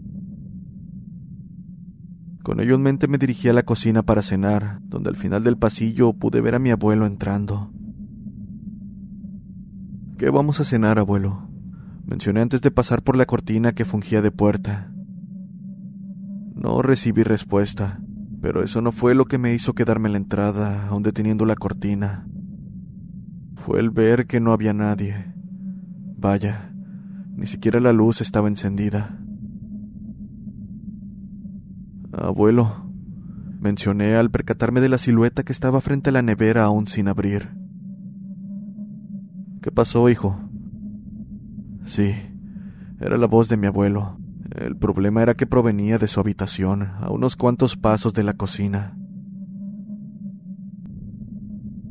[2.43, 5.57] Con ello en mente me dirigí a la cocina para cenar, donde al final del
[5.57, 7.71] pasillo pude ver a mi abuelo entrando.
[10.21, 11.49] ¿Qué vamos a cenar, abuelo?
[12.05, 14.93] Mencioné antes de pasar por la cortina que fungía de puerta.
[16.53, 18.01] No recibí respuesta,
[18.39, 21.55] pero eso no fue lo que me hizo quedarme en la entrada, aún deteniendo la
[21.55, 22.27] cortina
[23.55, 25.33] fue el ver que no había nadie.
[26.17, 26.71] Vaya,
[27.35, 29.17] ni siquiera la luz estaba encendida.
[32.13, 32.91] Abuelo,
[33.59, 37.60] mencioné al percatarme de la silueta que estaba frente a la nevera aún sin abrir.
[39.61, 40.39] ¿Qué pasó, hijo?
[41.85, 42.15] Sí,
[42.99, 44.17] era la voz de mi abuelo.
[44.55, 48.97] El problema era que provenía de su habitación, a unos cuantos pasos de la cocina.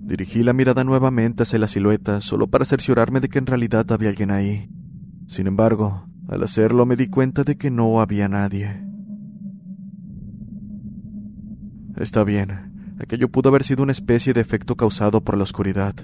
[0.02, 4.08] Dirigí la mirada nuevamente hacia la silueta solo para cerciorarme de que en realidad había
[4.08, 4.68] alguien ahí.
[5.28, 8.84] Sin embargo, al hacerlo me di cuenta de que no había nadie.
[11.96, 15.94] Está bien, aquello pudo haber sido una especie de efecto causado por la oscuridad.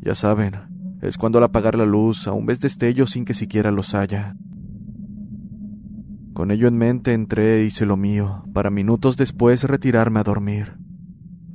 [0.00, 3.94] Ya saben, es cuando al apagar la luz aún ves destellos sin que siquiera los
[3.94, 4.36] haya.
[6.32, 10.76] Con ello en mente entré e hice lo mío, para minutos después retirarme a dormir.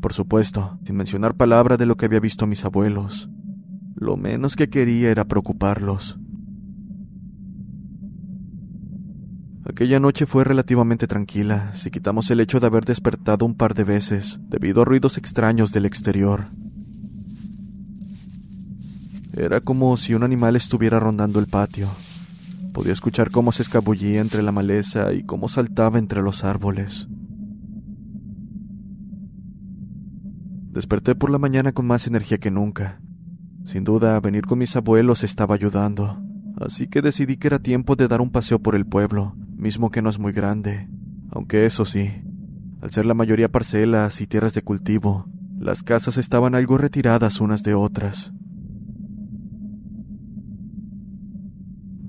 [0.01, 3.29] Por supuesto, sin mencionar palabra de lo que había visto a mis abuelos.
[3.95, 6.19] Lo menos que quería era preocuparlos.
[9.63, 13.83] Aquella noche fue relativamente tranquila, si quitamos el hecho de haber despertado un par de
[13.83, 16.47] veces debido a ruidos extraños del exterior.
[19.34, 21.88] Era como si un animal estuviera rondando el patio.
[22.73, 27.07] Podía escuchar cómo se escabullía entre la maleza y cómo saltaba entre los árboles.
[30.71, 33.01] Desperté por la mañana con más energía que nunca.
[33.65, 36.21] Sin duda, venir con mis abuelos estaba ayudando,
[36.57, 40.01] así que decidí que era tiempo de dar un paseo por el pueblo, mismo que
[40.01, 40.89] no es muy grande.
[41.29, 42.09] Aunque eso sí,
[42.82, 45.25] al ser la mayoría parcelas y tierras de cultivo,
[45.59, 48.34] las casas estaban algo retiradas unas de otras.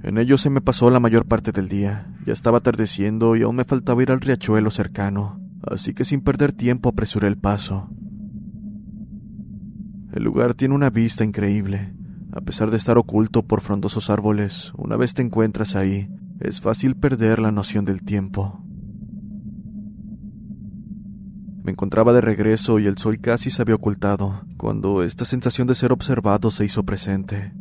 [0.02, 2.12] En ello se me pasó la mayor parte del día.
[2.26, 6.52] Ya estaba atardeciendo y aún me faltaba ir al riachuelo cercano, así que sin perder
[6.52, 7.88] tiempo apresuré el paso.
[10.12, 11.94] El lugar tiene una vista increíble.
[12.32, 16.08] A pesar de estar oculto por frondosos árboles, una vez te encuentras ahí,
[16.40, 18.64] es fácil perder la noción del tiempo.
[21.62, 25.76] Me encontraba de regreso y el sol casi se había ocultado, cuando esta sensación de
[25.76, 27.52] ser observado se hizo presente.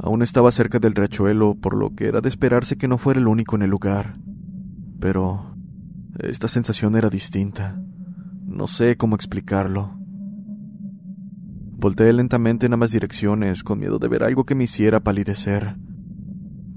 [0.00, 3.26] Aún estaba cerca del riachuelo, por lo que era de esperarse que no fuera el
[3.26, 4.18] único en el lugar.
[5.00, 5.56] Pero
[6.18, 7.80] esta sensación era distinta.
[8.46, 9.98] No sé cómo explicarlo.
[11.80, 15.76] Volteé lentamente en ambas direcciones, con miedo de ver algo que me hiciera palidecer.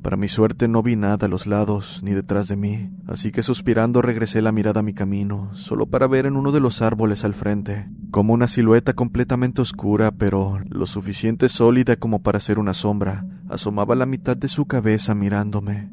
[0.01, 3.43] Para mi suerte no vi nada a los lados ni detrás de mí, así que
[3.43, 7.23] suspirando regresé la mirada a mi camino, solo para ver en uno de los árboles
[7.23, 12.73] al frente, como una silueta completamente oscura, pero lo suficiente sólida como para ser una
[12.73, 15.89] sombra, asomaba la mitad de su cabeza mirándome.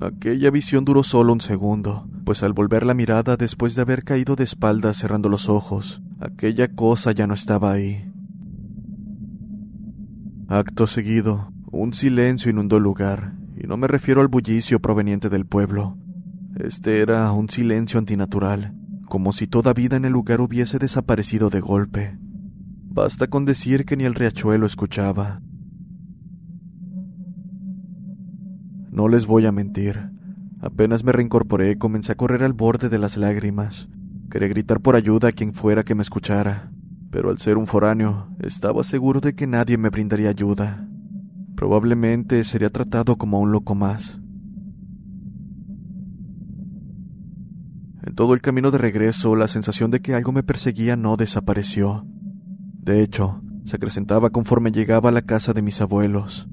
[0.00, 4.36] Aquella visión duró solo un segundo, pues al volver la mirada después de haber caído
[4.36, 8.04] de espaldas cerrando los ojos, aquella cosa ya no estaba ahí.
[10.48, 15.46] Acto seguido, un silencio inundó el lugar, y no me refiero al bullicio proveniente del
[15.46, 15.96] pueblo.
[16.56, 18.74] Este era un silencio antinatural,
[19.06, 22.18] como si toda vida en el lugar hubiese desaparecido de golpe.
[22.88, 25.40] Basta con decir que ni el riachuelo escuchaba.
[28.90, 30.12] No les voy a mentir,
[30.62, 33.88] Apenas me reincorporé, comencé a correr al borde de las lágrimas.
[34.30, 36.70] Quería gritar por ayuda a quien fuera que me escuchara,
[37.10, 40.86] pero al ser un foráneo, estaba seguro de que nadie me brindaría ayuda.
[41.56, 44.20] Probablemente sería tratado como un loco más.
[48.04, 52.04] En todo el camino de regreso, la sensación de que algo me perseguía no desapareció.
[52.82, 56.48] De hecho, se acrecentaba conforme llegaba a la casa de mis abuelos.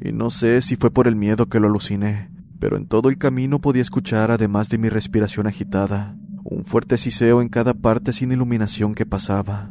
[0.00, 3.18] Y no sé si fue por el miedo que lo aluciné, pero en todo el
[3.18, 8.32] camino podía escuchar, además de mi respiración agitada, un fuerte siseo en cada parte sin
[8.32, 9.70] iluminación que pasaba.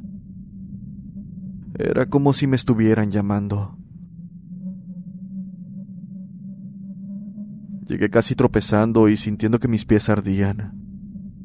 [1.78, 3.78] Era como si me estuvieran llamando.
[7.86, 10.87] Llegué casi tropezando y sintiendo que mis pies ardían.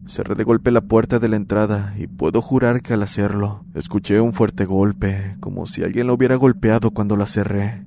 [0.05, 4.21] Cerré de golpe la puerta de la entrada y puedo jurar que al hacerlo escuché
[4.21, 7.87] un fuerte golpe, como si alguien lo hubiera golpeado cuando la cerré.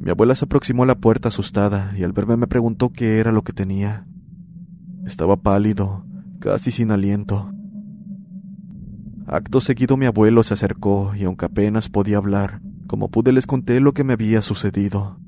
[0.00, 3.30] Mi abuela se aproximó a la puerta asustada y al verme me preguntó qué era
[3.30, 4.04] lo que tenía.
[5.06, 6.04] Estaba pálido,
[6.40, 7.52] casi sin aliento.
[9.28, 13.78] Acto seguido mi abuelo se acercó y aunque apenas podía hablar, como pude les conté
[13.78, 15.20] lo que me había sucedido.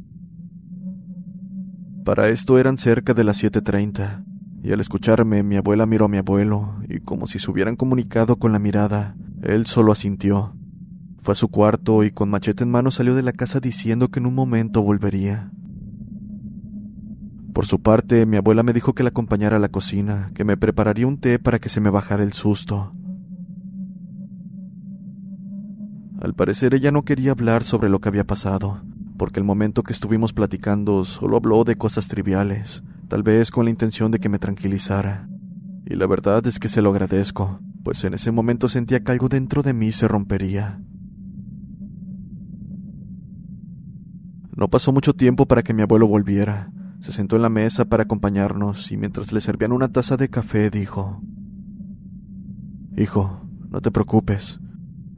[2.04, 4.24] Para esto eran cerca de las 7.30,
[4.62, 8.36] y al escucharme mi abuela miró a mi abuelo, y como si se hubieran comunicado
[8.36, 10.54] con la mirada, él solo asintió.
[11.22, 14.20] Fue a su cuarto y con machete en mano salió de la casa diciendo que
[14.20, 15.50] en un momento volvería.
[17.54, 20.58] Por su parte, mi abuela me dijo que la acompañara a la cocina, que me
[20.58, 22.92] prepararía un té para que se me bajara el susto.
[26.20, 28.82] Al parecer ella no quería hablar sobre lo que había pasado,
[29.16, 33.70] porque el momento que estuvimos platicando solo habló de cosas triviales, tal vez con la
[33.70, 35.28] intención de que me tranquilizara.
[35.86, 39.28] Y la verdad es que se lo agradezco, pues en ese momento sentía que algo
[39.28, 40.80] dentro de mí se rompería.
[44.56, 46.70] No pasó mucho tiempo para que mi abuelo volviera.
[47.00, 50.70] Se sentó en la mesa para acompañarnos y mientras le servían una taza de café
[50.70, 51.20] dijo,
[52.96, 54.60] Hijo, no te preocupes.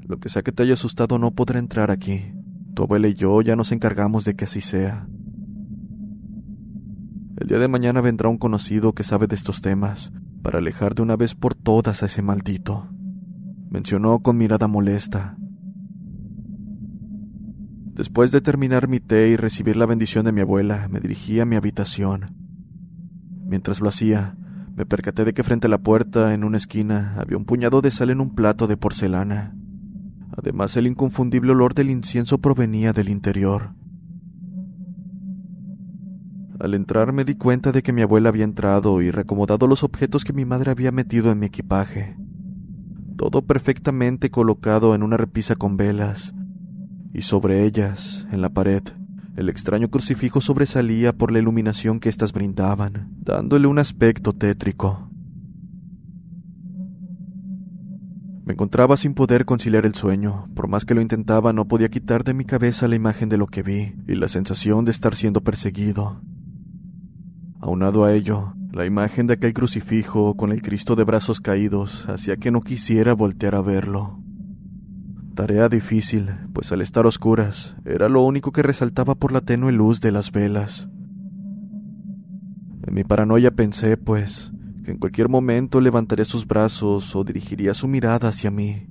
[0.01, 2.36] Lo que sea que te haya asustado no podrá entrar aquí.
[2.77, 5.09] Tu abuela y yo ya nos encargamos de que así sea.
[7.39, 10.13] El día de mañana vendrá un conocido que sabe de estos temas,
[10.43, 12.87] para alejar de una vez por todas a ese maldito.
[13.71, 15.39] Mencionó con mirada molesta.
[17.95, 21.47] Después de terminar mi té y recibir la bendición de mi abuela, me dirigí a
[21.47, 22.37] mi habitación.
[23.47, 24.37] Mientras lo hacía,
[24.75, 27.91] me percaté de que frente a la puerta, en una esquina, había un puñado de
[27.91, 29.57] sal en un plato de porcelana.
[30.37, 33.75] Además, el inconfundible olor del incienso provenía del interior.
[36.59, 40.25] Al entrar me di cuenta de que mi abuela había entrado y reacomodado los objetos
[40.25, 42.17] que mi madre había metido en mi equipaje.
[43.17, 46.35] Todo perfectamente colocado en una repisa con velas,
[47.13, 48.83] y sobre ellas, en la pared,
[49.37, 55.11] el extraño crucifijo sobresalía por la iluminación que éstas brindaban, dándole un aspecto tétrico.
[58.47, 60.49] Me encontraba sin poder conciliar el sueño.
[60.55, 63.49] Por más que lo intentaba, no podía quitar de mi cabeza la imagen de lo
[63.49, 66.23] que vi y la sensación de estar siendo perseguido.
[67.61, 72.37] Aunado a ello, la imagen de aquel crucifijo con el Cristo de brazos caídos hacía
[72.37, 74.23] que no quisiera voltear a verlo.
[75.35, 80.01] Tarea difícil, pues al estar oscuras, era lo único que resaltaba por la tenue luz
[80.01, 80.89] de las velas.
[82.87, 84.53] En mi paranoia pensé, pues,
[84.87, 88.87] que en cualquier momento levantaría sus brazos o dirigiría su mirada hacia mí.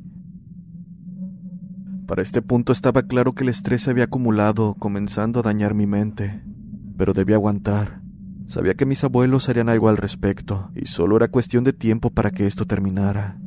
[2.05, 5.87] Para este punto estaba claro que el estrés se había acumulado, comenzando a dañar mi
[5.87, 6.43] mente,
[6.97, 8.01] pero debía aguantar.
[8.45, 12.29] Sabía que mis abuelos harían algo al respecto, y solo era cuestión de tiempo para
[12.29, 13.39] que esto terminara.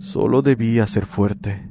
[0.00, 1.66] Solo debía ser fuerte.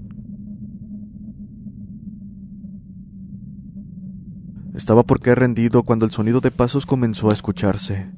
[4.74, 8.17] Estaba por qué rendido cuando el sonido de pasos comenzó a escucharse.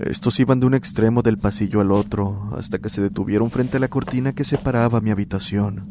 [0.00, 3.80] Estos iban de un extremo del pasillo al otro, hasta que se detuvieron frente a
[3.80, 5.90] la cortina que separaba mi habitación.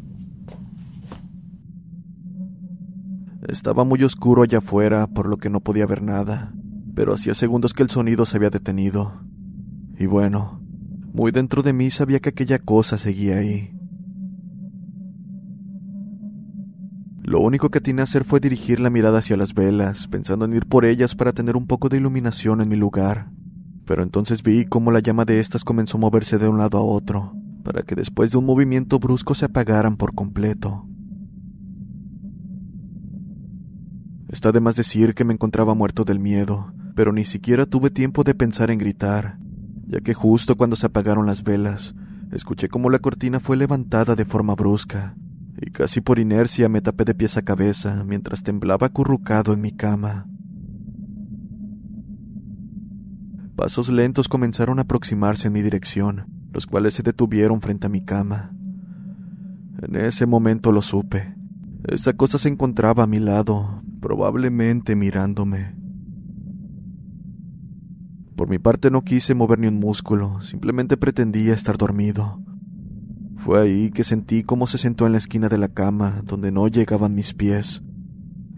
[3.46, 6.52] Estaba muy oscuro allá afuera, por lo que no podía ver nada,
[6.92, 9.22] pero hacía segundos que el sonido se había detenido.
[9.96, 10.60] Y bueno,
[11.12, 13.76] muy dentro de mí sabía que aquella cosa seguía ahí.
[17.22, 20.54] Lo único que tenía a hacer fue dirigir la mirada hacia las velas, pensando en
[20.54, 23.30] ir por ellas para tener un poco de iluminación en mi lugar
[23.90, 26.80] pero entonces vi cómo la llama de estas comenzó a moverse de un lado a
[26.80, 27.34] otro,
[27.64, 30.86] para que después de un movimiento brusco se apagaran por completo.
[34.28, 38.22] Está de más decir que me encontraba muerto del miedo, pero ni siquiera tuve tiempo
[38.22, 39.40] de pensar en gritar,
[39.88, 41.96] ya que justo cuando se apagaron las velas,
[42.30, 45.16] escuché cómo la cortina fue levantada de forma brusca,
[45.60, 49.72] y casi por inercia me tapé de pies a cabeza mientras temblaba acurrucado en mi
[49.72, 50.29] cama.
[53.56, 58.04] Pasos lentos comenzaron a aproximarse en mi dirección, los cuales se detuvieron frente a mi
[58.04, 58.52] cama.
[59.82, 61.34] En ese momento lo supe.
[61.88, 65.74] Esa cosa se encontraba a mi lado, probablemente mirándome.
[68.36, 72.42] Por mi parte no quise mover ni un músculo, simplemente pretendía estar dormido.
[73.36, 76.68] Fue ahí que sentí cómo se sentó en la esquina de la cama, donde no
[76.68, 77.82] llegaban mis pies,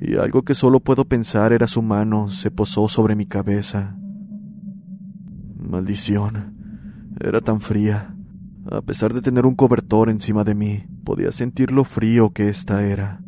[0.00, 3.96] y algo que solo puedo pensar era su mano se posó sobre mi cabeza.
[5.72, 7.14] Maldición.
[7.18, 8.14] Era tan fría.
[8.70, 12.84] A pesar de tener un cobertor encima de mí, podía sentir lo frío que ésta
[12.84, 13.22] era,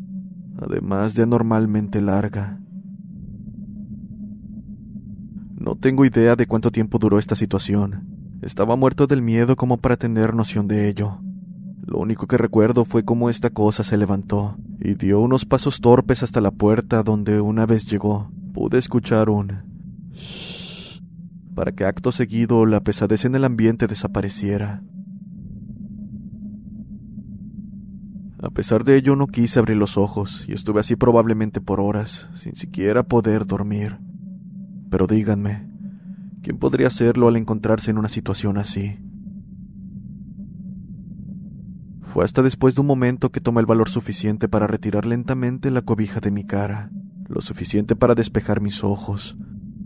[0.61, 2.61] además de anormalmente larga.
[5.55, 8.37] No tengo idea de cuánto tiempo duró esta situación.
[8.43, 11.21] Estaba muerto del miedo como para tener noción de ello.
[11.81, 16.21] Lo único que recuerdo fue cómo esta cosa se levantó y dio unos pasos torpes
[16.21, 19.63] hasta la puerta donde una vez llegó pude escuchar un
[21.55, 24.83] para que acto seguido la pesadez en el ambiente desapareciera.
[28.43, 32.29] A pesar de ello no quise abrir los ojos y estuve así probablemente por horas,
[32.35, 33.97] sin siquiera poder dormir.
[34.91, 35.67] Pero díganme,
[36.43, 38.99] ¿quién podría hacerlo al encontrarse en una situación así?
[42.03, 45.81] Fue hasta después de un momento que tomé el valor suficiente para retirar lentamente la
[45.81, 46.91] cobija de mi cara,
[47.27, 49.37] lo suficiente para despejar mis ojos.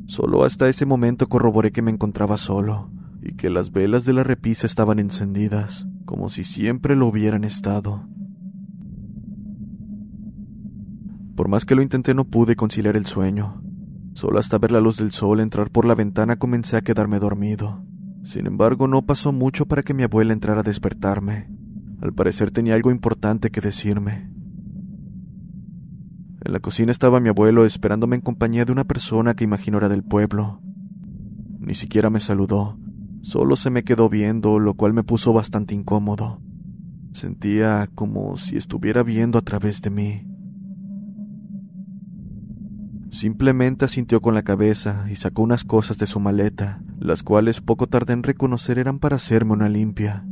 [0.10, 2.90] Solo hasta ese momento corroboré que me encontraba solo
[3.22, 8.08] y que las velas de la repisa estaban encendidas, como si siempre lo hubieran estado.
[11.36, 13.62] Por más que lo intenté no pude conciliar el sueño.
[14.14, 17.86] Solo hasta ver la luz del sol entrar por la ventana comencé a quedarme dormido.
[18.24, 21.52] Sin embargo, no pasó mucho para que mi abuela entrara a despertarme.
[22.02, 24.39] Al parecer tenía algo importante que decirme.
[26.42, 29.90] En la cocina estaba mi abuelo esperándome en compañía de una persona que imagino era
[29.90, 30.62] del pueblo.
[31.60, 32.80] Ni siquiera me saludó,
[33.22, 36.42] solo se me quedó viendo, lo cual me puso bastante incómodo.
[37.12, 40.26] Sentía como si estuviera viendo a través de mí.
[43.12, 47.88] Simplemente asintió con la cabeza y sacó unas cosas de su maleta, las cuales poco
[47.88, 50.26] tardé en reconocer eran para hacerme una limpia.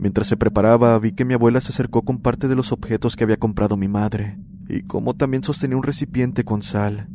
[0.00, 3.24] Mientras se preparaba, vi que mi abuela se acercó con parte de los objetos que
[3.24, 7.10] había comprado mi madre, y como también sostenía un recipiente con sal,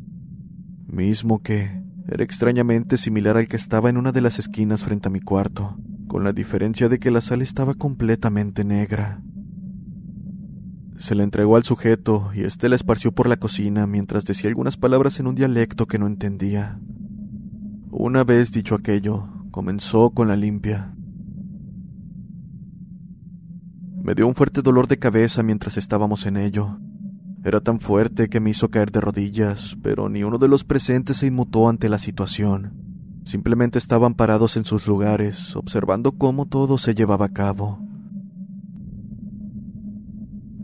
[0.85, 5.11] mismo que era extrañamente similar al que estaba en una de las esquinas frente a
[5.11, 5.75] mi cuarto,
[6.05, 9.23] con la diferencia de que la sal estaba completamente negra.
[10.97, 14.77] Se la entregó al sujeto y éste la esparció por la cocina mientras decía algunas
[14.77, 16.79] palabras en un dialecto que no entendía.
[17.89, 20.94] Una vez dicho aquello, comenzó con la limpia.
[24.05, 26.77] Me dio un fuerte dolor de cabeza mientras estábamos en ello.
[27.43, 31.17] Era tan fuerte que me hizo caer de rodillas, pero ni uno de los presentes
[31.17, 32.71] se inmutó ante la situación.
[33.23, 37.79] Simplemente estaban parados en sus lugares, observando cómo todo se llevaba a cabo.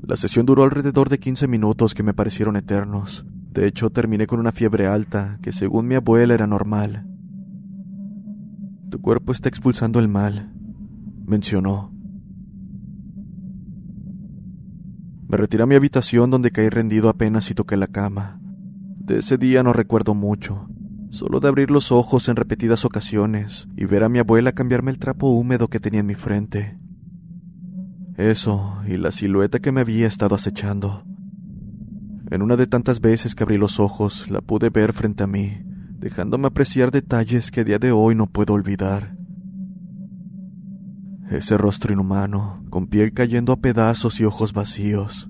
[0.03, 3.25] La sesión duró alrededor de 15 minutos que me parecieron eternos.
[3.51, 7.07] De hecho, terminé con una fiebre alta, que según mi abuela era normal.
[8.91, 10.53] Tu cuerpo está expulsando el mal,
[11.25, 12.00] mencionó.
[15.31, 18.41] Me retiré a mi habitación donde caí rendido apenas y toqué la cama.
[18.97, 20.67] De ese día no recuerdo mucho,
[21.09, 24.99] solo de abrir los ojos en repetidas ocasiones y ver a mi abuela cambiarme el
[24.99, 26.77] trapo húmedo que tenía en mi frente.
[28.17, 31.05] Eso y la silueta que me había estado acechando.
[32.29, 35.63] En una de tantas veces que abrí los ojos, la pude ver frente a mí,
[35.97, 39.15] dejándome apreciar detalles que a día de hoy no puedo olvidar.
[41.31, 45.29] Ese rostro inhumano, con piel cayendo a pedazos y ojos vacíos.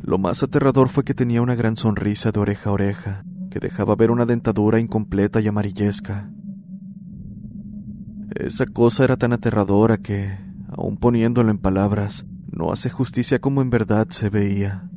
[0.00, 3.96] Lo más aterrador fue que tenía una gran sonrisa de oreja a oreja, que dejaba
[3.96, 6.30] ver una dentadura incompleta y amarillesca.
[8.34, 13.68] Esa cosa era tan aterradora que, aun poniéndolo en palabras, no hace justicia como en
[13.68, 14.88] verdad se veía.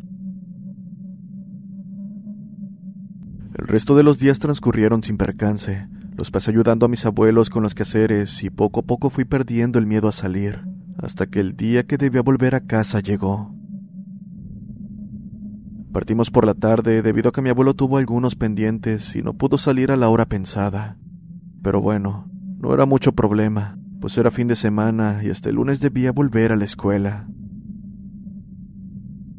[3.60, 7.64] El resto de los días transcurrieron sin percance, los pasé ayudando a mis abuelos con
[7.64, 10.62] los quehaceres y poco a poco fui perdiendo el miedo a salir,
[10.98, 13.54] hasta que el día que debía volver a casa llegó.
[15.92, 19.58] Partimos por la tarde debido a que mi abuelo tuvo algunos pendientes y no pudo
[19.58, 20.98] salir a la hora pensada.
[21.62, 25.80] Pero bueno, no era mucho problema, pues era fin de semana y hasta el lunes
[25.80, 27.28] debía volver a la escuela.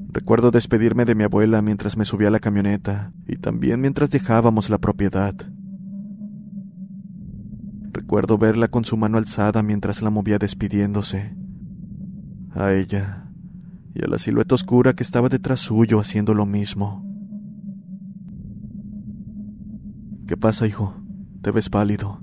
[0.08, 4.70] Recuerdo despedirme de mi abuela mientras me subía a la camioneta y también mientras dejábamos
[4.70, 5.34] la propiedad.
[7.96, 11.34] Recuerdo verla con su mano alzada mientras la movía despidiéndose.
[12.50, 13.30] A ella
[13.94, 17.02] y a la silueta oscura que estaba detrás suyo haciendo lo mismo.
[20.26, 20.94] ¿Qué pasa, hijo?
[21.40, 22.20] Te ves pálido,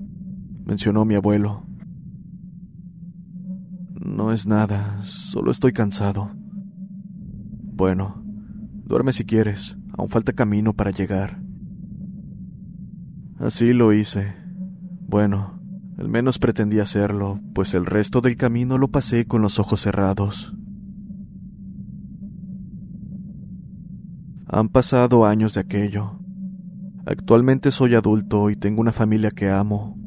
[0.64, 1.66] mencionó mi abuelo.
[3.94, 6.30] No es nada, solo estoy cansado.
[7.72, 8.22] Bueno,
[8.84, 11.42] duerme si quieres, aún falta camino para llegar.
[13.40, 14.36] Así lo hice.
[15.08, 15.53] Bueno,
[15.96, 20.54] al menos pretendí hacerlo, pues el resto del camino lo pasé con los ojos cerrados.
[24.46, 26.18] Han pasado años de aquello.
[27.06, 29.98] Actualmente soy adulto y tengo una familia que amo.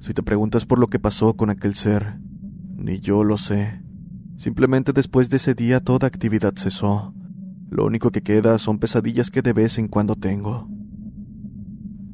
[0.00, 2.18] Si te preguntas por lo que pasó con aquel ser,
[2.76, 3.82] ni yo lo sé.
[4.36, 7.14] Simplemente después de ese día toda actividad cesó.
[7.70, 10.68] Lo único que queda son pesadillas que de vez en cuando tengo.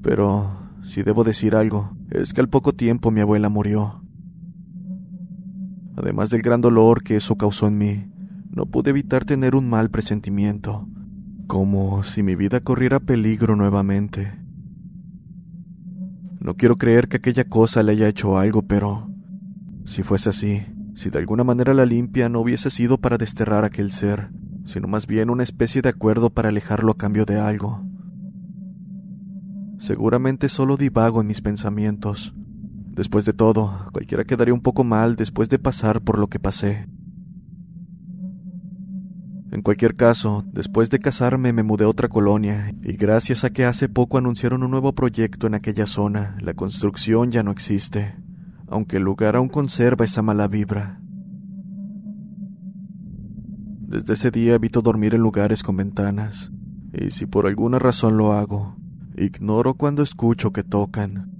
[0.02, 0.52] Pero,
[0.84, 4.02] si debo decir algo, es que al poco tiempo mi abuela murió.
[5.96, 8.06] Además del gran dolor que eso causó en mí,
[8.50, 10.88] no pude evitar tener un mal presentimiento,
[11.46, 14.32] como si mi vida corriera peligro nuevamente.
[16.40, 19.10] No quiero creer que aquella cosa le haya hecho algo, pero
[19.84, 20.62] si fuese así,
[20.94, 24.30] si de alguna manera la limpia no hubiese sido para desterrar a aquel ser,
[24.64, 27.84] sino más bien una especie de acuerdo para alejarlo a cambio de algo.
[29.80, 32.34] Seguramente solo divago en mis pensamientos.
[32.36, 36.86] Después de todo, cualquiera quedaría un poco mal después de pasar por lo que pasé.
[39.50, 43.64] En cualquier caso, después de casarme me mudé a otra colonia y gracias a que
[43.64, 48.16] hace poco anunciaron un nuevo proyecto en aquella zona, la construcción ya no existe,
[48.68, 51.00] aunque el lugar aún conserva esa mala vibra.
[53.88, 56.52] Desde ese día evito dormir en lugares con ventanas,
[56.92, 58.76] y si por alguna razón lo hago,
[59.22, 61.39] ignoro cuando escucho que tocan.